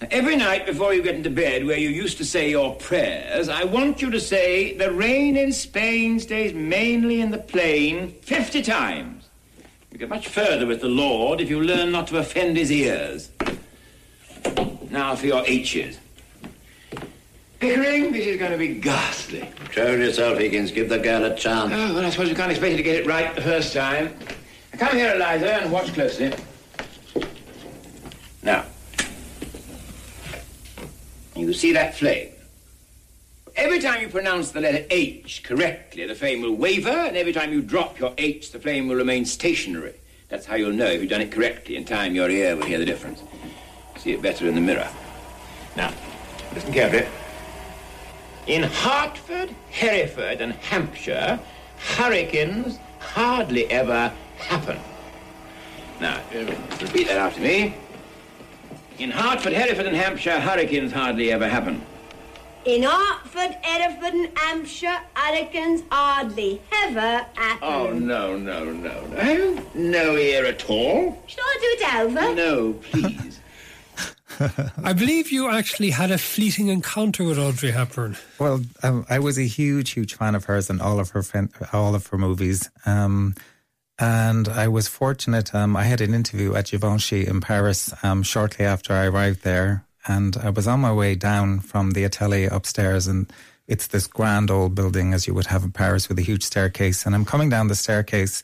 Now, 0.00 0.08
every 0.10 0.36
night 0.36 0.66
before 0.66 0.94
you 0.94 1.02
get 1.02 1.14
into 1.14 1.30
bed, 1.30 1.66
where 1.66 1.78
you 1.78 1.88
used 1.88 2.18
to 2.18 2.24
say 2.24 2.50
your 2.50 2.74
prayers, 2.76 3.48
I 3.48 3.64
want 3.64 4.02
you 4.02 4.10
to 4.10 4.20
say, 4.20 4.74
The 4.76 4.92
rain 4.92 5.36
in 5.36 5.52
Spain 5.52 6.20
stays 6.20 6.52
mainly 6.54 7.20
in 7.20 7.30
the 7.30 7.38
plain 7.38 8.12
50 8.22 8.62
times. 8.62 9.28
You 9.90 9.98
get 9.98 10.08
much 10.08 10.28
further 10.28 10.66
with 10.66 10.80
the 10.80 10.88
Lord 10.88 11.40
if 11.40 11.48
you 11.48 11.60
learn 11.62 11.92
not 11.92 12.08
to 12.08 12.18
offend 12.18 12.56
his 12.56 12.70
ears. 12.70 13.30
Now 14.90 15.16
for 15.16 15.26
your 15.26 15.44
H's. 15.46 15.98
Pickering, 17.58 18.12
this 18.12 18.26
is 18.26 18.38
going 18.38 18.52
to 18.52 18.58
be 18.58 18.74
ghastly. 18.74 19.48
Show 19.70 19.92
yourself, 19.92 20.38
Higgins. 20.38 20.70
Give 20.70 20.90
the 20.90 20.98
girl 20.98 21.24
a 21.24 21.34
chance. 21.34 21.72
Oh, 21.72 21.94
well, 21.94 22.04
I 22.04 22.10
suppose 22.10 22.28
you 22.28 22.34
can't 22.34 22.50
expect 22.50 22.72
her 22.72 22.76
to 22.76 22.82
get 22.82 22.96
it 22.96 23.06
right 23.06 23.34
the 23.34 23.40
first 23.40 23.72
time. 23.72 24.14
Come 24.78 24.96
here, 24.96 25.14
Eliza, 25.14 25.54
and 25.54 25.72
watch 25.72 25.94
closely. 25.94 26.32
Now, 28.42 28.64
you 31.34 31.52
see 31.54 31.72
that 31.72 31.94
flame? 31.94 32.32
Every 33.56 33.78
time 33.78 34.02
you 34.02 34.08
pronounce 34.08 34.50
the 34.50 34.60
letter 34.60 34.84
H 34.90 35.42
correctly, 35.44 36.06
the 36.06 36.14
flame 36.14 36.42
will 36.42 36.54
waver, 36.54 36.90
and 36.90 37.16
every 37.16 37.32
time 37.32 37.52
you 37.52 37.62
drop 37.62 37.98
your 37.98 38.12
H, 38.18 38.52
the 38.52 38.58
flame 38.58 38.86
will 38.86 38.96
remain 38.96 39.24
stationary. 39.24 39.94
That's 40.28 40.44
how 40.44 40.56
you'll 40.56 40.72
know 40.72 40.86
if 40.86 41.00
you've 41.00 41.08
done 41.08 41.22
it 41.22 41.32
correctly. 41.32 41.76
In 41.76 41.86
time, 41.86 42.14
your 42.14 42.28
ear 42.28 42.54
will 42.54 42.66
hear 42.66 42.78
the 42.78 42.84
difference. 42.84 43.22
See 43.96 44.12
it 44.12 44.20
better 44.20 44.46
in 44.46 44.54
the 44.54 44.60
mirror. 44.60 44.88
Now, 45.74 45.90
listen 46.54 46.72
carefully. 46.72 47.06
In 48.46 48.62
Hertford, 48.62 49.54
Hereford, 49.70 50.42
and 50.42 50.52
Hampshire, 50.52 51.40
hurricanes 51.78 52.78
hardly 52.98 53.70
ever 53.70 54.12
happen. 54.38 54.78
Now, 56.00 56.20
repeat 56.32 57.08
that 57.08 57.18
after 57.18 57.40
me. 57.40 57.74
In 58.98 59.10
Hertford, 59.10 59.52
Hereford, 59.52 59.86
and 59.86 59.96
Hampshire, 59.96 60.40
hurricanes 60.40 60.92
hardly 60.92 61.32
ever 61.32 61.48
happen. 61.48 61.82
In 62.64 62.82
Hertford, 62.82 63.56
Hereford, 63.62 64.14
and 64.14 64.38
Hampshire, 64.38 64.98
hurricanes 65.14 65.82
hardly 65.90 66.60
ever 66.84 67.26
happen. 67.34 67.58
Oh, 67.62 67.92
no, 67.92 68.36
no, 68.36 68.64
no, 68.64 69.06
no. 69.06 69.16
Have 69.16 69.38
you 69.38 69.66
no 69.74 70.16
ear 70.16 70.46
at 70.46 70.68
all? 70.68 71.22
Should 71.26 71.40
I 71.40 71.58
do 71.60 71.84
it 71.84 71.94
over? 71.94 72.34
No, 72.34 72.72
please. 72.72 73.40
I 74.82 74.92
believe 74.92 75.30
you 75.30 75.48
actually 75.48 75.90
had 75.90 76.10
a 76.10 76.18
fleeting 76.18 76.68
encounter 76.68 77.24
with 77.24 77.38
Audrey 77.38 77.70
Hepburn. 77.70 78.16
Well, 78.38 78.62
um, 78.82 79.06
I 79.08 79.18
was 79.18 79.38
a 79.38 79.46
huge, 79.46 79.90
huge 79.90 80.14
fan 80.14 80.34
of 80.34 80.44
hers 80.44 80.68
and 80.68 80.80
all 80.80 80.98
of 80.98 81.10
her 81.10 81.22
all 81.72 81.94
of 81.94 82.06
her 82.08 82.18
movies. 82.18 82.68
Um, 82.84 83.34
and 83.98 84.48
I 84.48 84.68
was 84.68 84.88
fortunate. 84.88 85.54
Um, 85.54 85.76
I 85.76 85.84
had 85.84 86.00
an 86.00 86.12
interview 86.12 86.54
at 86.54 86.66
Givenchy 86.66 87.26
in 87.26 87.40
Paris 87.40 87.94
um, 88.02 88.22
shortly 88.22 88.64
after 88.64 88.92
I 88.92 89.06
arrived 89.06 89.42
there. 89.42 89.86
And 90.06 90.36
I 90.36 90.50
was 90.50 90.68
on 90.68 90.80
my 90.80 90.92
way 90.92 91.14
down 91.14 91.60
from 91.60 91.92
the 91.92 92.04
atelier 92.04 92.48
upstairs. 92.52 93.06
And 93.06 93.32
it's 93.66 93.86
this 93.88 94.06
grand 94.06 94.50
old 94.50 94.74
building, 94.74 95.14
as 95.14 95.26
you 95.26 95.34
would 95.34 95.46
have 95.46 95.64
in 95.64 95.72
Paris, 95.72 96.08
with 96.08 96.18
a 96.18 96.22
huge 96.22 96.42
staircase. 96.42 97.06
And 97.06 97.14
I'm 97.14 97.24
coming 97.24 97.48
down 97.48 97.68
the 97.68 97.74
staircase. 97.74 98.42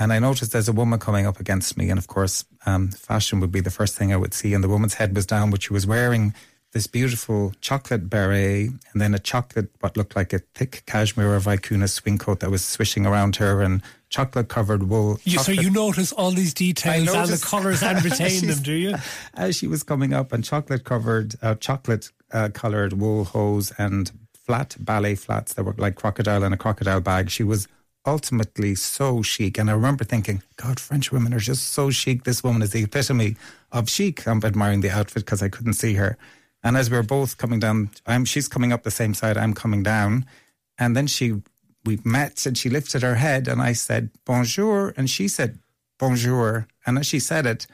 And 0.00 0.12
I 0.12 0.18
noticed 0.18 0.52
there's 0.52 0.68
a 0.68 0.72
woman 0.72 0.98
coming 0.98 1.26
up 1.26 1.40
against 1.40 1.76
me. 1.76 1.90
And 1.90 1.98
of 1.98 2.08
course, 2.08 2.44
um, 2.66 2.88
fashion 2.88 3.40
would 3.40 3.52
be 3.52 3.60
the 3.60 3.70
first 3.70 3.96
thing 3.96 4.12
I 4.12 4.16
would 4.16 4.34
see. 4.34 4.52
And 4.52 4.62
the 4.62 4.68
woman's 4.68 4.94
head 4.94 5.14
was 5.14 5.26
down, 5.26 5.50
but 5.50 5.62
she 5.62 5.72
was 5.72 5.86
wearing 5.86 6.34
this 6.72 6.86
beautiful 6.86 7.52
chocolate 7.60 8.10
beret, 8.10 8.70
and 8.92 9.00
then 9.00 9.14
a 9.14 9.18
chocolate 9.18 9.70
what 9.80 9.96
looked 9.96 10.14
like 10.14 10.32
a 10.32 10.40
thick 10.54 10.82
cashmere 10.86 11.34
or 11.34 11.40
vicuna 11.40 11.88
swing 11.88 12.18
coat 12.18 12.40
that 12.40 12.50
was 12.50 12.64
swishing 12.64 13.06
around 13.06 13.36
her, 13.36 13.62
and 13.62 13.82
chocolate 14.10 14.48
covered 14.48 14.88
wool. 14.88 15.18
You, 15.24 15.38
so 15.38 15.52
you 15.52 15.70
notice 15.70 16.12
all 16.12 16.30
these 16.30 16.54
details 16.54 17.08
and 17.08 17.28
the 17.28 17.44
colours 17.46 17.82
and 17.82 18.02
retain 18.04 18.46
them, 18.46 18.62
do 18.62 18.72
you? 18.72 18.96
As 19.34 19.56
she 19.56 19.66
was 19.66 19.82
coming 19.82 20.12
up, 20.12 20.32
and 20.32 20.44
chocolate 20.44 20.84
covered, 20.84 21.34
uh, 21.42 21.54
chocolate 21.54 22.10
uh, 22.32 22.50
colored 22.52 22.94
wool 22.94 23.24
hose 23.24 23.72
and 23.78 24.10
flat 24.32 24.76
ballet 24.78 25.14
flats 25.14 25.54
that 25.54 25.64
were 25.64 25.74
like 25.78 25.94
crocodile 25.94 26.42
in 26.42 26.52
a 26.52 26.56
crocodile 26.56 27.00
bag. 27.00 27.30
She 27.30 27.44
was 27.44 27.68
ultimately 28.06 28.74
so 28.74 29.22
chic. 29.22 29.58
And 29.58 29.68
I 29.68 29.74
remember 29.74 30.04
thinking, 30.04 30.42
God, 30.56 30.80
French 30.80 31.12
women 31.12 31.34
are 31.34 31.38
just 31.38 31.70
so 31.70 31.90
chic. 31.90 32.24
This 32.24 32.42
woman 32.42 32.62
is 32.62 32.70
the 32.70 32.82
epitome 32.82 33.36
of 33.72 33.90
chic. 33.90 34.26
I'm 34.26 34.42
admiring 34.42 34.80
the 34.80 34.90
outfit 34.90 35.24
because 35.24 35.42
I 35.42 35.48
couldn't 35.48 35.74
see 35.74 35.94
her. 35.94 36.16
And 36.62 36.76
as 36.76 36.90
we 36.90 36.96
were 36.96 37.02
both 37.02 37.38
coming 37.38 37.60
down, 37.60 37.90
I'm, 38.06 38.24
she's 38.24 38.48
coming 38.48 38.72
up 38.72 38.82
the 38.82 38.90
same 38.90 39.14
side, 39.14 39.36
I'm 39.36 39.54
coming 39.54 39.82
down. 39.82 40.26
And 40.78 40.96
then 40.96 41.06
she, 41.06 41.42
we 41.84 41.98
met 42.04 42.46
and 42.46 42.56
she 42.56 42.68
lifted 42.68 43.02
her 43.02 43.16
head 43.16 43.48
and 43.48 43.62
I 43.62 43.72
said, 43.72 44.10
bonjour. 44.24 44.94
And 44.96 45.08
she 45.08 45.28
said, 45.28 45.58
bonjour. 45.98 46.66
And 46.86 46.98
as 46.98 47.06
she 47.06 47.20
said 47.20 47.46
it, 47.46 47.66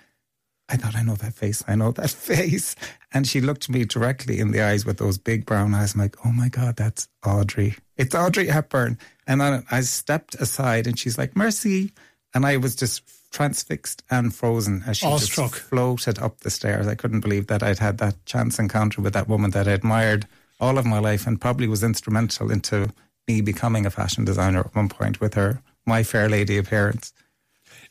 I 0.69 0.77
thought, 0.77 0.97
I 0.97 1.03
know 1.03 1.15
that 1.17 1.35
face. 1.35 1.63
I 1.69 1.75
know 1.75 1.93
that 1.93 2.11
face. 2.31 2.75
And 3.13 3.27
she 3.27 3.41
looked 3.41 3.69
me 3.69 3.85
directly 3.85 4.41
in 4.41 4.51
the 4.51 4.63
eyes 4.63 4.87
with 4.87 4.99
those 4.99 5.19
big 5.19 5.47
brown 5.47 5.75
eyes. 5.75 5.95
I'm 5.95 6.01
like, 6.01 6.17
oh 6.25 6.33
my 6.33 6.49
God, 6.49 6.77
that's 6.77 7.09
Audrey. 7.25 7.77
It's 7.97 8.15
Audrey 8.15 8.49
Hepburn. 8.49 8.99
And 9.27 9.41
then 9.41 9.65
I 9.71 9.81
stepped 9.83 10.35
aside 10.37 10.87
and 10.87 10.99
she's 10.99 11.19
like, 11.19 11.37
mercy. 11.37 11.93
And 12.35 12.45
I 12.45 12.57
was 12.57 12.75
just 12.75 13.03
transfixed 13.35 14.05
and 14.11 14.35
frozen 14.35 14.85
as 14.87 14.99
she 14.99 15.07
Awestruck. 15.07 15.53
just 15.53 15.65
floated 15.65 16.19
up 16.21 16.41
the 16.41 16.51
stairs. 16.51 16.87
I 16.87 16.95
couldn't 16.95 17.21
believe 17.21 17.49
that 17.49 17.63
I'd 17.65 17.81
had 17.81 17.99
that 17.99 18.25
chance 18.25 18.61
encounter 18.61 19.03
with 19.03 19.13
that 19.13 19.29
woman 19.29 19.51
that 19.51 19.67
I 19.67 19.73
admired 19.73 20.27
all 20.61 20.79
of 20.79 20.87
my 20.87 21.01
life 21.01 21.27
and 21.27 21.41
probably 21.41 21.67
was 21.67 21.83
instrumental 21.83 22.51
into 22.53 22.93
me 23.27 23.41
becoming 23.41 23.85
a 23.85 23.91
fashion 23.91 24.25
designer 24.25 24.61
at 24.61 24.75
one 24.77 24.89
point 24.89 25.21
with 25.21 25.35
her 25.35 25.61
My 25.85 26.05
Fair 26.05 26.29
Lady 26.29 26.57
appearance. 26.57 27.13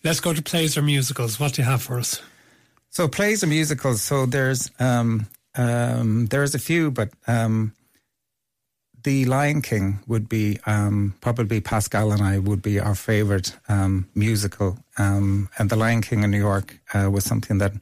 Let's 0.01 0.21
go 0.21 0.33
to 0.33 0.41
plays 0.41 0.77
or 0.77 0.81
musicals. 0.81 1.39
What 1.39 1.53
do 1.53 1.61
you 1.61 1.67
have 1.67 1.81
for 1.81 1.99
us? 1.99 2.21
So 2.89 3.07
plays 3.09 3.43
and 3.43 3.49
musicals. 3.49 4.01
So 4.01 4.25
there's 4.25 4.71
um, 4.79 5.27
um, 5.55 6.27
there's 6.27 6.55
a 6.55 6.59
few, 6.59 6.89
but 6.89 7.09
um, 7.27 7.73
the 9.03 9.25
Lion 9.25 9.61
King 9.61 9.99
would 10.07 10.27
be 10.29 10.59
um, 10.65 11.15
probably 11.21 11.61
Pascal 11.61 12.11
and 12.11 12.21
I 12.21 12.39
would 12.39 12.61
be 12.61 12.79
our 12.79 12.95
favorite 12.95 13.55
um, 13.67 14.07
musical, 14.15 14.77
um, 14.97 15.49
and 15.57 15.69
the 15.69 15.75
Lion 15.75 16.01
King 16.01 16.23
in 16.23 16.31
New 16.31 16.37
York 16.39 16.79
uh, 16.93 17.09
was 17.11 17.23
something 17.23 17.57
that 17.59 17.73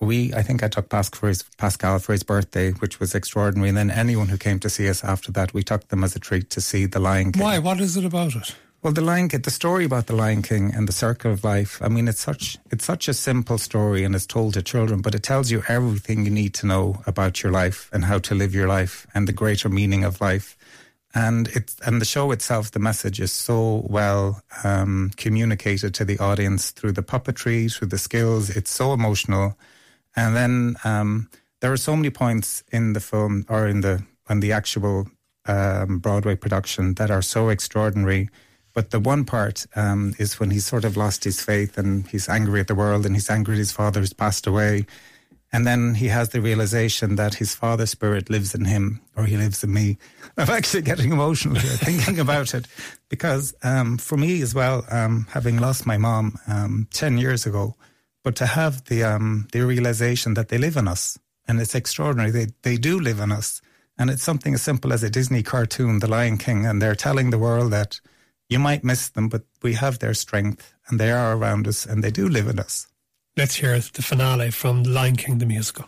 we 0.00 0.34
I 0.34 0.42
think 0.42 0.62
I 0.62 0.68
took 0.68 0.88
Pascal 0.88 1.20
for 1.20 1.28
his, 1.28 1.42
Pascal 1.56 1.98
for 1.98 2.12
his 2.12 2.22
birthday, 2.22 2.72
which 2.72 3.00
was 3.00 3.14
extraordinary. 3.14 3.68
And 3.68 3.78
then 3.78 3.90
anyone 3.90 4.28
who 4.28 4.36
came 4.36 4.58
to 4.60 4.68
see 4.70 4.88
us 4.88 5.02
after 5.02 5.32
that, 5.32 5.54
we 5.54 5.62
took 5.62 5.88
them 5.88 6.04
as 6.04 6.14
a 6.14 6.20
treat 6.20 6.50
to 6.50 6.60
see 6.60 6.86
the 6.86 7.00
Lion 7.00 7.32
King. 7.32 7.42
Why? 7.42 7.58
What 7.58 7.80
is 7.80 7.96
it 7.96 8.04
about 8.04 8.34
it? 8.34 8.54
Well, 8.82 8.92
the 8.92 9.00
Lion 9.00 9.28
King, 9.28 9.40
the 9.40 9.50
story 9.50 9.84
about 9.84 10.06
the 10.06 10.14
Lion 10.14 10.42
King 10.42 10.72
and 10.72 10.86
the 10.86 10.92
circle 10.92 11.32
of 11.32 11.42
life. 11.42 11.80
I 11.82 11.88
mean, 11.88 12.08
it's 12.08 12.20
such 12.20 12.58
it's 12.70 12.84
such 12.84 13.08
a 13.08 13.14
simple 13.14 13.58
story, 13.58 14.04
and 14.04 14.14
it's 14.14 14.26
told 14.26 14.54
to 14.54 14.62
children, 14.62 15.00
but 15.00 15.14
it 15.14 15.22
tells 15.22 15.50
you 15.50 15.62
everything 15.66 16.24
you 16.24 16.30
need 16.30 16.54
to 16.54 16.66
know 16.66 17.02
about 17.06 17.42
your 17.42 17.52
life 17.52 17.88
and 17.92 18.04
how 18.04 18.18
to 18.20 18.34
live 18.34 18.54
your 18.54 18.68
life 18.68 19.06
and 19.14 19.26
the 19.26 19.32
greater 19.32 19.68
meaning 19.68 20.04
of 20.04 20.20
life. 20.20 20.55
And 21.16 21.48
it's 21.48 21.80
and 21.80 21.98
the 21.98 22.04
show 22.04 22.30
itself, 22.30 22.72
the 22.72 22.78
message 22.78 23.20
is 23.20 23.32
so 23.32 23.86
well 23.88 24.42
um, 24.62 25.12
communicated 25.16 25.94
to 25.94 26.04
the 26.04 26.18
audience 26.18 26.72
through 26.72 26.92
the 26.92 27.02
puppetry, 27.02 27.72
through 27.72 27.88
the 27.88 27.96
skills. 27.96 28.50
It's 28.50 28.70
so 28.70 28.92
emotional, 28.92 29.56
and 30.14 30.36
then 30.36 30.76
um, 30.84 31.30
there 31.60 31.72
are 31.72 31.78
so 31.78 31.96
many 31.96 32.10
points 32.10 32.62
in 32.70 32.92
the 32.92 33.00
film 33.00 33.46
or 33.48 33.66
in 33.66 33.80
the 33.80 34.04
on 34.28 34.40
the 34.40 34.52
actual 34.52 35.08
um, 35.46 36.00
Broadway 36.00 36.36
production 36.36 36.94
that 36.94 37.10
are 37.10 37.22
so 37.22 37.48
extraordinary. 37.48 38.28
But 38.74 38.90
the 38.90 39.00
one 39.00 39.24
part 39.24 39.64
um, 39.74 40.14
is 40.18 40.38
when 40.38 40.50
he's 40.50 40.66
sort 40.66 40.84
of 40.84 40.98
lost 40.98 41.24
his 41.24 41.40
faith 41.40 41.78
and 41.78 42.06
he's 42.08 42.28
angry 42.28 42.60
at 42.60 42.66
the 42.66 42.74
world 42.74 43.06
and 43.06 43.16
he's 43.16 43.30
angry 43.30 43.54
at 43.54 43.58
his 43.58 43.72
father 43.72 44.00
who's 44.00 44.12
passed 44.12 44.46
away. 44.46 44.84
And 45.52 45.66
then 45.66 45.94
he 45.94 46.08
has 46.08 46.30
the 46.30 46.40
realization 46.40 47.16
that 47.16 47.34
his 47.34 47.54
father 47.54 47.86
spirit 47.86 48.28
lives 48.28 48.54
in 48.54 48.64
him 48.64 49.00
or 49.16 49.24
he 49.24 49.36
lives 49.36 49.62
in 49.62 49.72
me. 49.72 49.96
I'm 50.36 50.50
actually 50.50 50.82
getting 50.82 51.12
emotional 51.12 51.54
here 51.56 51.70
thinking 51.70 52.18
about 52.18 52.52
it 52.54 52.66
because 53.08 53.54
um, 53.62 53.96
for 53.98 54.16
me 54.16 54.42
as 54.42 54.54
well, 54.54 54.84
um, 54.90 55.26
having 55.30 55.58
lost 55.58 55.86
my 55.86 55.96
mom 55.96 56.38
um, 56.48 56.88
10 56.92 57.18
years 57.18 57.46
ago, 57.46 57.76
but 58.24 58.36
to 58.36 58.46
have 58.46 58.84
the, 58.86 59.04
um, 59.04 59.46
the 59.52 59.62
realization 59.62 60.34
that 60.34 60.48
they 60.48 60.58
live 60.58 60.76
in 60.76 60.88
us 60.88 61.18
and 61.48 61.60
it's 61.60 61.74
extraordinary. 61.74 62.30
They, 62.30 62.46
they 62.62 62.76
do 62.76 62.98
live 62.98 63.20
in 63.20 63.32
us. 63.32 63.62
And 63.98 64.10
it's 64.10 64.22
something 64.22 64.52
as 64.52 64.62
simple 64.62 64.92
as 64.92 65.02
a 65.02 65.10
Disney 65.10 65.42
cartoon, 65.42 66.00
The 66.00 66.10
Lion 66.10 66.36
King, 66.36 66.66
and 66.66 66.82
they're 66.82 66.94
telling 66.94 67.30
the 67.30 67.38
world 67.38 67.72
that 67.72 68.00
you 68.48 68.58
might 68.58 68.84
miss 68.84 69.08
them, 69.08 69.28
but 69.28 69.44
we 69.62 69.74
have 69.74 69.98
their 69.98 70.14
strength 70.14 70.74
and 70.88 71.00
they 71.00 71.10
are 71.10 71.34
around 71.36 71.66
us 71.66 71.86
and 71.86 72.04
they 72.04 72.10
do 72.10 72.28
live 72.28 72.46
in 72.46 72.58
us. 72.58 72.86
Let's 73.38 73.56
hear 73.56 73.78
the 73.78 74.00
finale 74.00 74.50
from 74.50 74.82
Lion 74.84 75.16
King 75.16 75.36
the 75.36 75.44
musical. 75.44 75.84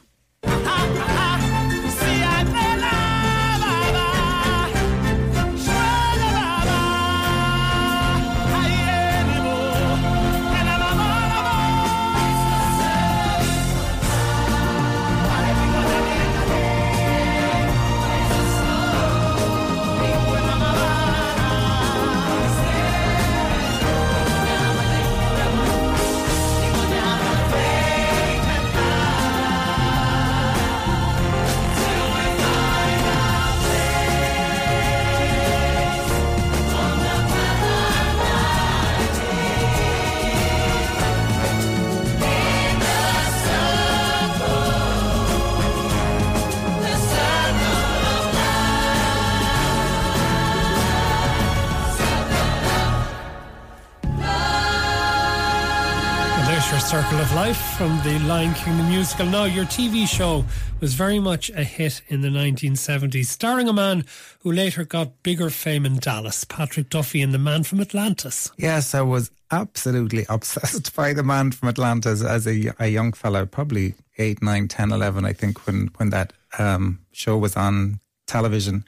Life 57.44 57.77
from 57.77 57.96
the 58.03 58.18
Lion 58.27 58.53
King 58.55 58.77
the 58.79 58.83
musical. 58.83 59.24
Now, 59.24 59.44
your 59.44 59.64
TV 59.64 60.09
show 60.09 60.44
was 60.81 60.94
very 60.94 61.20
much 61.20 61.51
a 61.51 61.62
hit 61.62 62.03
in 62.09 62.20
the 62.20 62.31
1970s, 62.31 63.27
starring 63.27 63.68
a 63.68 63.72
man 63.72 64.05
who 64.40 64.51
later 64.51 64.85
got 64.85 65.22
bigger 65.22 65.48
fame 65.48 65.87
in 65.87 65.98
Dallas, 65.98 66.42
Patrick 66.42 66.90
Duffy 66.90 67.22
and 67.22 67.33
the 67.33 67.38
Man 67.38 67.62
from 67.62 67.81
Atlantis. 67.81 68.51
Yes, 68.57 68.92
I 68.92 69.03
was 69.03 69.31
absolutely 69.53 70.27
obsessed 70.29 70.96
by 71.01 71.12
the 71.12 71.22
man 71.22 71.53
from 71.53 71.68
Atlantis 71.68 72.24
as 72.24 72.44
a, 72.48 72.72
a 72.81 72.88
young 72.88 73.12
fellow, 73.12 73.46
probably 73.46 73.94
8, 74.18 74.42
9, 74.42 74.66
10, 74.66 74.90
11, 74.90 75.24
I 75.24 75.33
think, 75.33 75.64
when, 75.64 75.90
when 75.96 76.11
that 76.11 76.33
um, 76.59 76.98
show 77.12 77.38
was 77.38 77.57
on 77.57 78.01
television. 78.27 78.85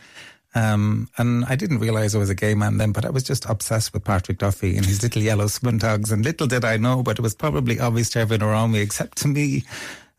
Um, 0.55 1.09
and 1.17 1.45
I 1.45 1.55
didn't 1.55 1.79
realize 1.79 2.15
I 2.15 2.19
was 2.19 2.31
a 2.31 2.35
gay 2.35 2.55
man 2.55 2.79
then, 2.79 2.93
but 2.93 3.05
I 3.05 3.11
was 3.11 3.23
just 3.23 3.49
obsessed 3.49 3.93
with 3.93 4.05
Patrick 4.05 4.39
Duffy 4.39 4.77
and 4.77 4.85
his 4.85 5.03
little 5.03 5.23
yellow 5.23 5.45
squintogs. 5.45 6.11
And 6.11 6.25
little 6.25 6.47
did 6.47 6.65
I 6.65 6.77
know, 6.77 7.03
but 7.03 7.19
it 7.19 7.23
was 7.23 7.35
probably 7.35 7.79
obvious 7.79 8.11
to 8.11 8.21
everyone 8.21 8.49
around 8.49 8.73
me 8.73 8.81
except 8.81 9.19
to 9.19 9.29
me. 9.29 9.65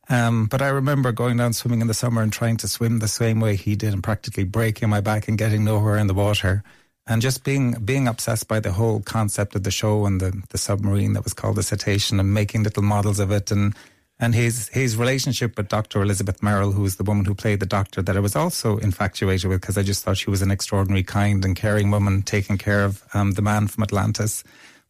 Um, 0.10 0.46
but 0.46 0.62
I 0.62 0.68
remember 0.68 1.12
going 1.12 1.38
down 1.38 1.54
swimming 1.54 1.82
in 1.82 1.88
the 1.88 1.94
summer 1.94 2.22
and 2.22 2.32
trying 2.32 2.58
to 2.58 2.68
swim 2.68 3.00
the 3.00 3.08
same 3.08 3.40
way 3.40 3.56
he 3.56 3.76
did 3.76 3.94
and 3.94 4.04
practically 4.04 4.44
breaking 4.44 4.90
my 4.90 5.02
back 5.02 5.28
and 5.28 5.38
getting 5.38 5.64
nowhere 5.64 5.98
in 5.98 6.08
the 6.08 6.14
water. 6.14 6.64
And 7.08 7.22
just 7.22 7.44
being 7.44 7.74
being 7.84 8.08
obsessed 8.08 8.48
by 8.48 8.60
the 8.60 8.72
whole 8.72 9.02
concept 9.02 9.56
of 9.56 9.64
the 9.64 9.72
show 9.72 10.06
and 10.06 10.22
the, 10.22 10.42
the 10.50 10.58
submarine 10.58 11.14
that 11.14 11.24
was 11.24 11.34
called 11.34 11.56
the 11.56 11.64
Cetacean 11.64 12.20
and 12.20 12.34
making 12.34 12.64
little 12.64 12.84
models 12.84 13.20
of 13.20 13.32
it 13.32 13.52
and 13.52 13.74
and 14.22 14.36
his 14.36 14.70
his 14.70 14.96
relationship 14.96 15.58
with 15.58 15.68
Dr. 15.68 16.02
Elizabeth 16.02 16.42
Merrill, 16.44 16.72
who 16.72 16.84
was 16.84 16.96
the 16.96 17.04
woman 17.04 17.26
who 17.26 17.34
played 17.34 17.60
the 17.60 17.66
doctor, 17.66 18.02
that 18.04 18.16
I 18.16 18.20
was 18.20 18.36
also 18.36 18.78
infatuated 18.78 19.50
with 19.50 19.60
because 19.60 19.78
I 19.78 19.84
just 19.84 20.04
thought 20.04 20.18
she 20.18 20.30
was 20.30 20.44
an 20.44 20.52
extraordinary, 20.52 21.04
kind, 21.04 21.44
and 21.44 21.56
caring 21.56 21.90
woman 21.90 22.22
taking 22.22 22.58
care 22.58 22.86
of 22.86 23.04
um, 23.16 23.32
the 23.32 23.42
man 23.42 23.68
from 23.68 23.84
Atlantis. 23.84 24.44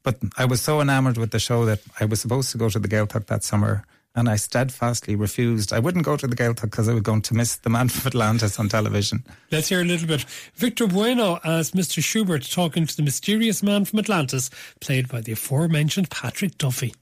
But 0.04 0.18
I 0.38 0.46
was 0.46 0.62
so 0.62 0.82
enamored 0.82 1.18
with 1.18 1.32
the 1.32 1.40
show 1.40 1.66
that 1.66 1.80
I 2.00 2.06
was 2.06 2.20
supposed 2.20 2.52
to 2.52 2.58
go 2.58 2.70
to 2.70 2.80
the 2.80 2.90
Gaeltacht 2.90 3.28
that 3.28 3.44
summer, 3.44 3.86
and 4.16 4.28
I 4.28 4.36
steadfastly 4.36 5.16
refused. 5.16 5.72
I 5.72 5.80
wouldn't 5.80 6.04
go 6.04 6.18
to 6.18 6.28
the 6.28 6.36
Gaeltacht 6.36 6.72
because 6.72 6.90
I 6.90 6.94
was 6.94 7.04
going 7.04 7.22
to 7.22 7.34
miss 7.34 7.56
the 7.56 7.70
man 7.70 7.88
from 7.94 8.08
Atlantis 8.08 8.60
on 8.60 8.68
television. 8.68 9.24
Let's 9.50 9.70
hear 9.70 9.80
a 9.80 9.86
little 9.86 10.08
bit. 10.08 10.26
Victor 10.56 10.88
Buono 10.88 11.40
as 11.46 11.72
Mr. 11.72 12.04
Schubert 12.04 12.52
talking 12.52 12.86
to 12.86 12.98
the 12.98 13.04
mysterious 13.04 13.64
man 13.64 13.86
from 13.86 14.00
Atlantis, 14.00 14.50
played 14.82 15.08
by 15.08 15.22
the 15.22 15.32
aforementioned 15.32 16.10
Patrick 16.10 16.58
Duffy. 16.58 16.94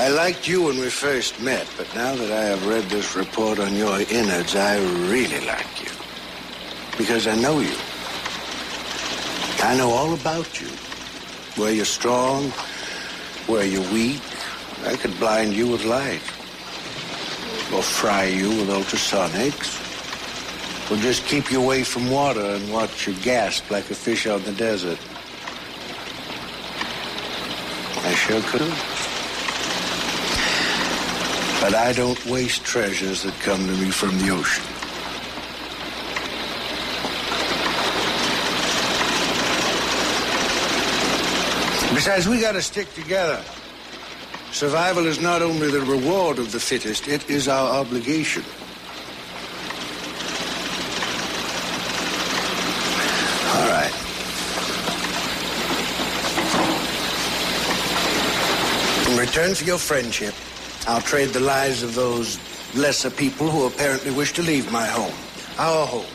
I 0.00 0.08
liked 0.08 0.48
you 0.48 0.62
when 0.62 0.78
we 0.78 0.88
first 0.88 1.42
met, 1.42 1.68
but 1.76 1.86
now 1.94 2.14
that 2.14 2.32
I 2.32 2.44
have 2.44 2.66
read 2.66 2.84
this 2.84 3.14
report 3.14 3.58
on 3.58 3.76
your 3.76 4.00
innards, 4.00 4.56
I 4.56 4.78
really 5.10 5.44
like 5.44 5.84
you. 5.84 5.90
Because 6.96 7.26
I 7.26 7.34
know 7.34 7.60
you. 7.60 7.76
I 9.62 9.76
know 9.76 9.90
all 9.90 10.14
about 10.14 10.58
you. 10.58 10.68
Where 11.56 11.70
you're 11.70 11.84
strong, 11.84 12.44
where 13.46 13.66
you're 13.66 13.92
weak. 13.92 14.22
I 14.86 14.96
could 14.96 15.14
blind 15.18 15.52
you 15.52 15.68
with 15.68 15.84
light. 15.84 16.24
Or 17.70 17.82
fry 17.82 18.24
you 18.24 18.48
with 18.48 18.70
ultrasonics. 18.70 19.68
Or 20.90 20.96
just 20.96 21.26
keep 21.26 21.52
you 21.52 21.62
away 21.62 21.84
from 21.84 22.10
water 22.10 22.40
and 22.56 22.72
watch 22.72 23.06
you 23.06 23.12
gasp 23.16 23.70
like 23.70 23.90
a 23.90 23.94
fish 23.94 24.26
out 24.26 24.38
in 24.38 24.46
the 24.46 24.52
desert. 24.52 24.98
I 28.02 28.14
sure 28.14 28.40
could. 28.40 28.99
But 31.60 31.74
I 31.74 31.92
don't 31.92 32.24
waste 32.24 32.64
treasures 32.64 33.22
that 33.22 33.34
come 33.40 33.66
to 33.66 33.72
me 33.72 33.90
from 33.90 34.16
the 34.18 34.30
ocean. 34.30 34.64
Besides, 41.94 42.26
we 42.26 42.40
gotta 42.40 42.62
stick 42.62 42.90
together. 42.94 43.44
Survival 44.52 45.06
is 45.06 45.20
not 45.20 45.42
only 45.42 45.70
the 45.70 45.82
reward 45.82 46.38
of 46.38 46.50
the 46.50 46.58
fittest, 46.58 47.06
it 47.06 47.28
is 47.28 47.46
our 47.46 47.68
obligation. 47.78 48.42
All 53.54 53.68
right. 53.68 53.92
In 59.10 59.18
return 59.18 59.54
for 59.54 59.64
your 59.64 59.78
friendship, 59.78 60.34
I'll 60.90 61.00
trade 61.00 61.28
the 61.28 61.38
lives 61.38 61.84
of 61.84 61.94
those 61.94 62.36
lesser 62.74 63.10
people 63.10 63.48
who 63.48 63.68
apparently 63.68 64.10
wish 64.10 64.32
to 64.32 64.42
leave 64.42 64.72
my 64.72 64.86
home. 64.86 65.14
Our 65.56 65.86
home. 65.86 66.12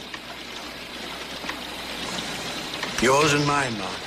Yours 3.01 3.31
and 3.31 3.47
mine, 3.47 3.71
Mark. 3.77 3.99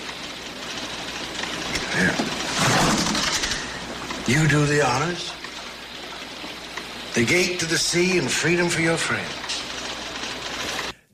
Here. 1.97 2.15
You 4.27 4.47
do 4.47 4.67
the 4.67 4.87
honors. 4.87 5.33
The 7.15 7.25
gate 7.25 7.59
to 7.61 7.67
the 7.67 7.79
sea 7.79 8.19
and 8.19 8.31
freedom 8.31 8.69
for 8.69 8.83
your 8.83 8.99
friends. 8.99 9.63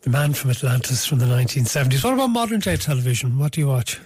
The 0.00 0.10
man 0.10 0.34
from 0.34 0.50
Atlantis 0.50 1.06
from 1.06 1.20
the 1.20 1.26
1970s. 1.26 2.02
What 2.02 2.14
about 2.14 2.30
modern 2.30 2.58
day 2.58 2.76
television? 2.76 3.38
What 3.38 3.52
do 3.52 3.60
you 3.60 3.68
watch? 3.68 4.00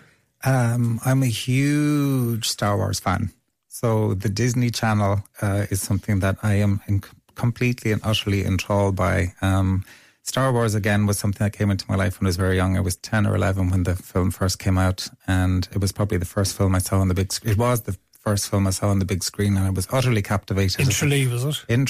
Um, 0.44 1.00
I'm 1.06 1.22
a 1.22 1.26
huge 1.26 2.46
Star 2.46 2.76
Wars 2.76 3.00
fan. 3.00 3.32
So 3.80 4.14
the 4.14 4.28
Disney 4.28 4.70
Channel 4.70 5.22
uh, 5.40 5.66
is 5.70 5.80
something 5.80 6.18
that 6.18 6.36
I 6.42 6.54
am 6.54 6.80
in 6.88 7.00
completely 7.36 7.92
and 7.92 8.00
utterly 8.02 8.44
enthralled 8.44 8.96
by. 8.96 9.34
Um, 9.40 9.84
Star 10.24 10.52
Wars 10.52 10.74
again 10.74 11.06
was 11.06 11.16
something 11.16 11.44
that 11.44 11.52
came 11.52 11.70
into 11.70 11.84
my 11.88 11.94
life 11.94 12.18
when 12.18 12.26
I 12.26 12.30
was 12.30 12.36
very 12.36 12.56
young. 12.56 12.76
I 12.76 12.80
was 12.80 12.96
ten 12.96 13.24
or 13.24 13.36
eleven 13.36 13.70
when 13.70 13.84
the 13.84 13.94
film 13.94 14.32
first 14.32 14.58
came 14.58 14.78
out, 14.78 15.06
and 15.28 15.68
it 15.70 15.80
was 15.80 15.92
probably 15.92 16.18
the 16.18 16.24
first 16.24 16.56
film 16.56 16.74
I 16.74 16.78
saw 16.78 16.98
on 16.98 17.06
the 17.06 17.14
big. 17.14 17.32
screen. 17.32 17.52
It 17.52 17.58
was 17.58 17.82
the 17.82 17.96
first 18.10 18.50
film 18.50 18.66
I 18.66 18.70
saw 18.70 18.88
on 18.88 18.98
the 18.98 19.04
big 19.04 19.22
screen, 19.22 19.56
and 19.56 19.64
I 19.64 19.70
was 19.70 19.86
utterly 19.92 20.22
captivated. 20.22 20.80
In 20.80 20.88
Tralee, 20.88 21.28
was 21.28 21.44
it? 21.44 21.64
In 21.68 21.86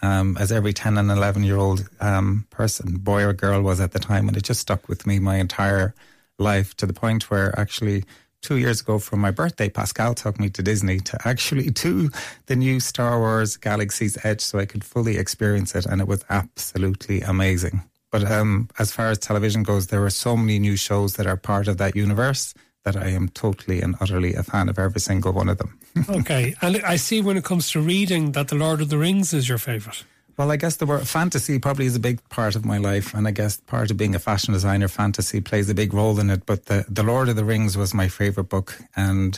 um, 0.00 0.38
as 0.40 0.50
every 0.50 0.72
ten 0.72 0.96
and 0.96 1.10
eleven 1.10 1.44
year 1.44 1.58
old 1.58 1.86
um, 2.00 2.46
person, 2.48 2.96
boy 2.96 3.22
or 3.22 3.34
girl, 3.34 3.60
was 3.60 3.80
at 3.80 3.92
the 3.92 3.98
time, 3.98 4.28
and 4.28 4.36
it 4.38 4.44
just 4.44 4.60
stuck 4.60 4.88
with 4.88 5.06
me 5.06 5.18
my 5.18 5.36
entire 5.36 5.94
life 6.38 6.74
to 6.76 6.86
the 6.86 6.94
point 6.94 7.30
where 7.30 7.52
actually 7.60 8.04
two 8.42 8.56
years 8.56 8.80
ago 8.80 8.98
for 8.98 9.16
my 9.16 9.30
birthday, 9.30 9.68
Pascal 9.68 10.14
took 10.14 10.38
me 10.38 10.50
to 10.50 10.62
Disney 10.62 11.00
to 11.00 11.18
actually 11.28 11.70
do 11.86 12.10
the 12.46 12.56
new 12.56 12.80
Star 12.80 13.18
Wars 13.18 13.56
Galaxy's 13.56 14.18
Edge 14.24 14.40
so 14.40 14.58
I 14.58 14.66
could 14.66 14.84
fully 14.84 15.16
experience 15.16 15.74
it. 15.74 15.86
And 15.86 16.00
it 16.00 16.08
was 16.08 16.24
absolutely 16.30 17.20
amazing. 17.22 17.82
But 18.10 18.30
um, 18.30 18.68
as 18.78 18.92
far 18.92 19.10
as 19.10 19.18
television 19.18 19.62
goes, 19.62 19.88
there 19.88 20.04
are 20.04 20.10
so 20.10 20.36
many 20.36 20.58
new 20.58 20.76
shows 20.76 21.16
that 21.16 21.26
are 21.26 21.36
part 21.36 21.68
of 21.68 21.76
that 21.78 21.94
universe 21.94 22.54
that 22.84 22.96
I 22.96 23.08
am 23.08 23.28
totally 23.28 23.82
and 23.82 23.96
utterly 24.00 24.34
a 24.34 24.42
fan 24.42 24.68
of 24.68 24.78
every 24.78 25.00
single 25.00 25.32
one 25.32 25.48
of 25.48 25.58
them. 25.58 25.78
okay. 26.08 26.54
And 26.62 26.80
I 26.82 26.96
see 26.96 27.20
when 27.20 27.36
it 27.36 27.44
comes 27.44 27.70
to 27.72 27.80
reading 27.80 28.32
that 28.32 28.48
The 28.48 28.54
Lord 28.54 28.80
of 28.80 28.88
the 28.88 28.98
Rings 28.98 29.34
is 29.34 29.48
your 29.48 29.58
favourite. 29.58 30.04
Well, 30.38 30.52
I 30.52 30.56
guess 30.56 30.76
the 30.76 30.86
word 30.86 31.08
fantasy 31.08 31.58
probably 31.58 31.86
is 31.86 31.96
a 31.96 32.00
big 32.00 32.26
part 32.28 32.54
of 32.54 32.64
my 32.64 32.78
life, 32.78 33.12
and 33.12 33.26
I 33.26 33.32
guess 33.32 33.56
part 33.56 33.90
of 33.90 33.96
being 33.96 34.14
a 34.14 34.20
fashion 34.20 34.54
designer, 34.54 34.86
fantasy 34.86 35.40
plays 35.40 35.68
a 35.68 35.74
big 35.74 35.92
role 35.92 36.20
in 36.20 36.30
it. 36.30 36.46
But 36.46 36.66
the 36.66 36.86
the 36.88 37.02
Lord 37.02 37.28
of 37.28 37.34
the 37.34 37.44
Rings 37.44 37.76
was 37.76 37.92
my 37.92 38.06
favorite 38.06 38.48
book, 38.48 38.78
and 38.94 39.36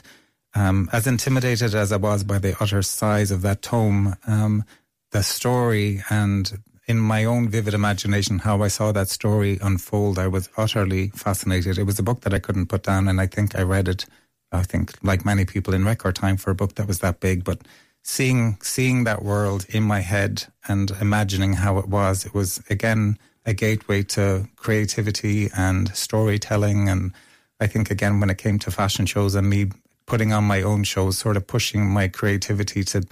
um, 0.54 0.90
as 0.92 1.06
intimidated 1.06 1.74
as 1.74 1.90
I 1.90 1.96
was 1.96 2.22
by 2.22 2.38
the 2.38 2.54
utter 2.60 2.82
size 2.82 3.30
of 3.30 3.40
that 3.40 3.62
tome, 3.62 4.14
um, 4.26 4.62
the 5.10 5.22
story 5.22 6.02
and 6.10 6.62
in 6.86 6.98
my 6.98 7.24
own 7.24 7.48
vivid 7.48 7.72
imagination 7.72 8.40
how 8.40 8.60
I 8.62 8.68
saw 8.68 8.92
that 8.92 9.08
story 9.08 9.58
unfold, 9.62 10.18
I 10.18 10.26
was 10.26 10.50
utterly 10.58 11.08
fascinated. 11.14 11.78
It 11.78 11.84
was 11.84 11.98
a 11.98 12.02
book 12.02 12.20
that 12.22 12.34
I 12.34 12.40
couldn't 12.40 12.66
put 12.66 12.82
down, 12.82 13.08
and 13.08 13.22
I 13.22 13.26
think 13.26 13.58
I 13.58 13.62
read 13.62 13.88
it. 13.88 14.04
I 14.52 14.64
think, 14.64 14.92
like 15.02 15.24
many 15.24 15.46
people, 15.46 15.72
in 15.72 15.86
record 15.86 16.16
time 16.16 16.36
for 16.36 16.50
a 16.50 16.54
book 16.54 16.74
that 16.74 16.88
was 16.88 16.98
that 16.98 17.20
big, 17.20 17.42
but 17.42 17.62
seeing 18.02 18.58
seeing 18.62 19.04
that 19.04 19.22
world 19.22 19.66
in 19.68 19.82
my 19.82 20.00
head 20.00 20.44
and 20.68 20.90
imagining 21.00 21.54
how 21.54 21.78
it 21.78 21.88
was 21.88 22.24
it 22.24 22.34
was 22.34 22.62
again 22.70 23.18
a 23.46 23.54
gateway 23.54 24.02
to 24.02 24.46
creativity 24.56 25.48
and 25.56 25.94
storytelling. 25.94 26.88
And 26.88 27.12
i 27.60 27.66
think 27.66 27.90
again 27.90 28.20
when 28.20 28.30
it 28.30 28.38
came 28.38 28.58
to 28.60 28.70
fashion 28.70 29.06
shows 29.06 29.34
and 29.34 29.48
me 29.48 29.70
putting 30.06 30.32
on 30.32 30.44
my 30.44 30.62
own 30.62 30.82
shows 30.84 31.18
sort 31.18 31.36
of 31.36 31.46
pushing 31.46 31.88
my 31.88 32.08
creativity 32.08 32.82
to 32.84 33.02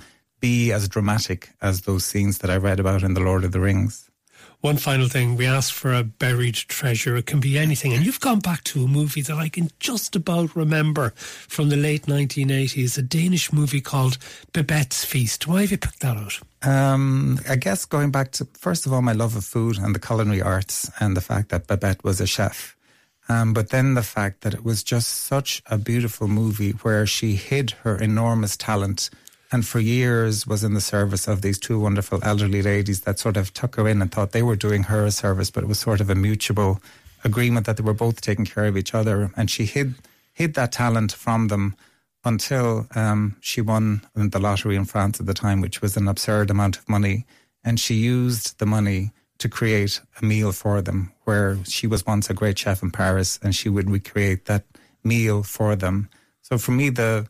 be 0.41 0.73
as 0.73 0.89
dramatic 0.89 1.51
as 1.61 1.83
those 1.83 2.05
scenes 2.05 2.39
that 2.39 2.51
i 2.51 2.57
read 2.57 2.81
about 2.81 3.03
in 3.03 3.15
the 3.15 3.21
lord 3.21 3.45
of 3.45 3.53
the 3.53 3.61
rings 3.61 4.08
one 4.61 4.77
final 4.77 5.09
thing, 5.09 5.37
we 5.37 5.47
asked 5.47 5.73
for 5.73 5.95
a 5.95 6.03
buried 6.03 6.55
treasure. 6.55 7.17
It 7.17 7.27
can 7.27 7.39
be 7.39 7.57
anything. 7.57 7.93
And 7.93 8.05
you've 8.05 8.21
gone 8.21 8.41
back 8.41 8.65
to 8.65 8.85
a 8.85 8.89
movie 8.89 9.23
that 9.23 9.37
I 9.37 9.49
can 9.49 9.71
just 9.79 10.17
about 10.17 10.57
remember 10.57 11.11
from 11.17 11.69
the 11.69 11.77
late 11.77 12.07
1980s, 12.07 12.99
a 12.99 13.03
Danish 13.03 13.53
movie 13.53 13.81
called 13.81 14.19
Babette's 14.53 15.05
Feast. 15.05 15.47
Why 15.47 15.61
have 15.61 15.71
you 15.71 15.79
picked 15.79 16.01
that 16.01 16.17
out? 16.17 16.41
Um, 16.63 17.39
I 17.49 17.55
guess 17.55 17.85
going 17.85 18.11
back 18.11 18.33
to, 18.33 18.49
first 18.55 18.85
of 18.85 18.93
all, 18.93 19.01
my 19.01 19.13
love 19.13 19.37
of 19.37 19.45
food 19.45 19.79
and 19.79 19.95
the 19.95 20.01
culinary 20.01 20.43
arts 20.43 20.91
and 20.99 21.17
the 21.17 21.21
fact 21.21 21.51
that 21.51 21.69
Babette 21.69 22.03
was 22.03 22.21
a 22.21 22.27
chef. 22.27 22.77
Um, 23.29 23.53
but 23.53 23.69
then 23.69 23.95
the 23.95 24.03
fact 24.03 24.41
that 24.41 24.55
it 24.55 24.65
was 24.65 24.83
just 24.83 25.09
such 25.09 25.63
a 25.67 25.79
beautiful 25.79 26.27
movie 26.27 26.71
where 26.71 27.07
she 27.07 27.37
hid 27.37 27.73
her 27.83 27.97
enormous 27.97 28.57
talent 28.57 29.11
and 29.51 29.67
for 29.67 29.81
years 29.81 30.47
was 30.47 30.63
in 30.63 30.75
the 30.75 30.81
service 30.81 31.27
of 31.27 31.43
these 31.43 31.59
two 31.59 31.81
wonderful 31.81 32.21
elderly 32.23 32.63
ladies 32.63 33.01
that 33.03 33.19
sort 33.19 33.37
of 33.37 33.53
took 33.55 33.77
her 33.77 33.89
in 33.89 34.03
and 34.03 34.13
thought 34.13 34.33
they 34.33 34.43
were 34.43 34.57
doing 34.57 34.85
her 34.85 35.07
a 35.07 35.11
service, 35.11 35.51
but 35.51 35.65
it 35.65 35.69
was 35.69 35.79
sort 35.79 36.01
of 36.01 36.11
a 36.11 36.15
mutual 36.15 36.81
agreement 37.25 37.67
that 37.67 37.77
they 37.77 37.83
were 37.83 37.95
both 37.95 38.21
taking 38.21 38.45
care 38.45 38.67
of 38.67 38.77
each 38.77 38.95
other. 38.95 39.31
And 39.37 39.51
she 39.51 39.65
hid 39.65 39.95
hid 40.33 40.55
that 40.55 40.73
talent 40.73 41.13
from 41.13 41.49
them 41.49 41.75
until 42.25 42.87
um, 42.95 43.37
she 43.41 43.61
won 43.61 44.03
the 44.15 44.39
lottery 44.39 44.77
in 44.77 44.85
France 44.85 45.19
at 45.19 45.27
the 45.27 45.35
time, 45.35 45.61
which 45.61 45.81
was 45.81 45.97
an 45.97 46.09
absurd 46.09 46.51
amount 46.51 46.77
of 46.77 46.89
money. 46.89 47.27
And 47.65 47.81
she 47.81 47.95
used 47.95 48.59
the 48.59 48.67
money 48.67 49.13
to 49.39 49.49
create 49.49 50.01
a 50.21 50.25
meal 50.25 50.53
for 50.53 50.83
them, 50.83 51.13
where 51.25 51.59
she 51.65 51.87
was 51.87 52.07
once 52.07 52.29
a 52.29 52.35
great 52.35 52.59
chef 52.59 52.83
in 52.83 52.91
Paris, 52.91 53.39
and 53.43 53.55
she 53.55 53.69
would 53.69 53.91
recreate 53.91 54.45
that 54.45 54.65
meal 55.03 55.43
for 55.43 55.75
them. 55.77 56.09
So 56.43 56.59
for 56.59 56.73
me, 56.73 56.91
the 56.91 57.27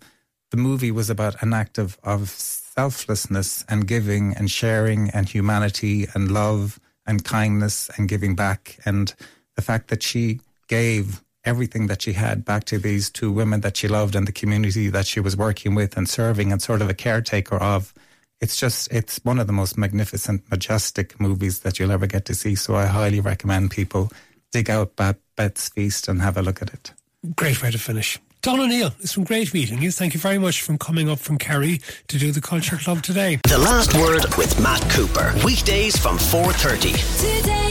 the 0.50 0.56
movie 0.56 0.90
was 0.90 1.10
about 1.10 1.42
an 1.42 1.52
act 1.52 1.78
of, 1.78 1.98
of 2.02 2.28
selflessness 2.30 3.64
and 3.68 3.86
giving 3.86 4.34
and 4.34 4.50
sharing 4.50 5.10
and 5.10 5.28
humanity 5.28 6.06
and 6.14 6.30
love 6.30 6.80
and 7.06 7.24
kindness 7.24 7.90
and 7.96 8.08
giving 8.08 8.34
back. 8.34 8.78
And 8.84 9.14
the 9.56 9.62
fact 9.62 9.88
that 9.88 10.02
she 10.02 10.40
gave 10.68 11.22
everything 11.44 11.86
that 11.86 12.02
she 12.02 12.12
had 12.12 12.44
back 12.44 12.64
to 12.64 12.78
these 12.78 13.10
two 13.10 13.32
women 13.32 13.62
that 13.62 13.76
she 13.76 13.88
loved 13.88 14.14
and 14.14 14.26
the 14.26 14.32
community 14.32 14.88
that 14.88 15.06
she 15.06 15.20
was 15.20 15.36
working 15.36 15.74
with 15.74 15.96
and 15.96 16.08
serving 16.08 16.52
and 16.52 16.60
sort 16.60 16.82
of 16.82 16.90
a 16.90 16.94
caretaker 16.94 17.56
of. 17.56 17.94
It's 18.40 18.56
just, 18.56 18.92
it's 18.92 19.18
one 19.24 19.38
of 19.38 19.46
the 19.46 19.52
most 19.52 19.76
magnificent, 19.76 20.48
majestic 20.50 21.18
movies 21.18 21.60
that 21.60 21.78
you'll 21.78 21.90
ever 21.90 22.06
get 22.06 22.24
to 22.26 22.34
see. 22.34 22.54
So 22.54 22.76
I 22.76 22.86
highly 22.86 23.20
recommend 23.20 23.70
people 23.70 24.12
dig 24.52 24.70
out 24.70 24.94
Babette's 24.96 25.68
Feast 25.70 26.06
and 26.08 26.22
have 26.22 26.36
a 26.36 26.42
look 26.42 26.62
at 26.62 26.72
it. 26.72 26.92
Great 27.34 27.62
way 27.62 27.70
to 27.70 27.78
finish. 27.78 28.18
Don 28.40 28.60
O'Neill, 28.60 28.92
it's 29.00 29.16
been 29.16 29.24
great 29.24 29.52
meeting 29.52 29.82
you. 29.82 29.90
Thank 29.90 30.14
you 30.14 30.20
very 30.20 30.38
much 30.38 30.62
for 30.62 30.76
coming 30.76 31.08
up 31.08 31.18
from 31.18 31.38
Kerry 31.38 31.80
to 32.06 32.18
do 32.18 32.30
the 32.30 32.40
Culture 32.40 32.76
Club 32.76 33.02
today. 33.02 33.40
The 33.48 33.58
Last 33.58 33.94
Word 33.94 34.26
with 34.36 34.60
Matt 34.62 34.80
Cooper. 34.90 35.34
Weekdays 35.44 35.96
from 35.96 36.18
4.30. 36.18 37.40
Today 37.40 37.67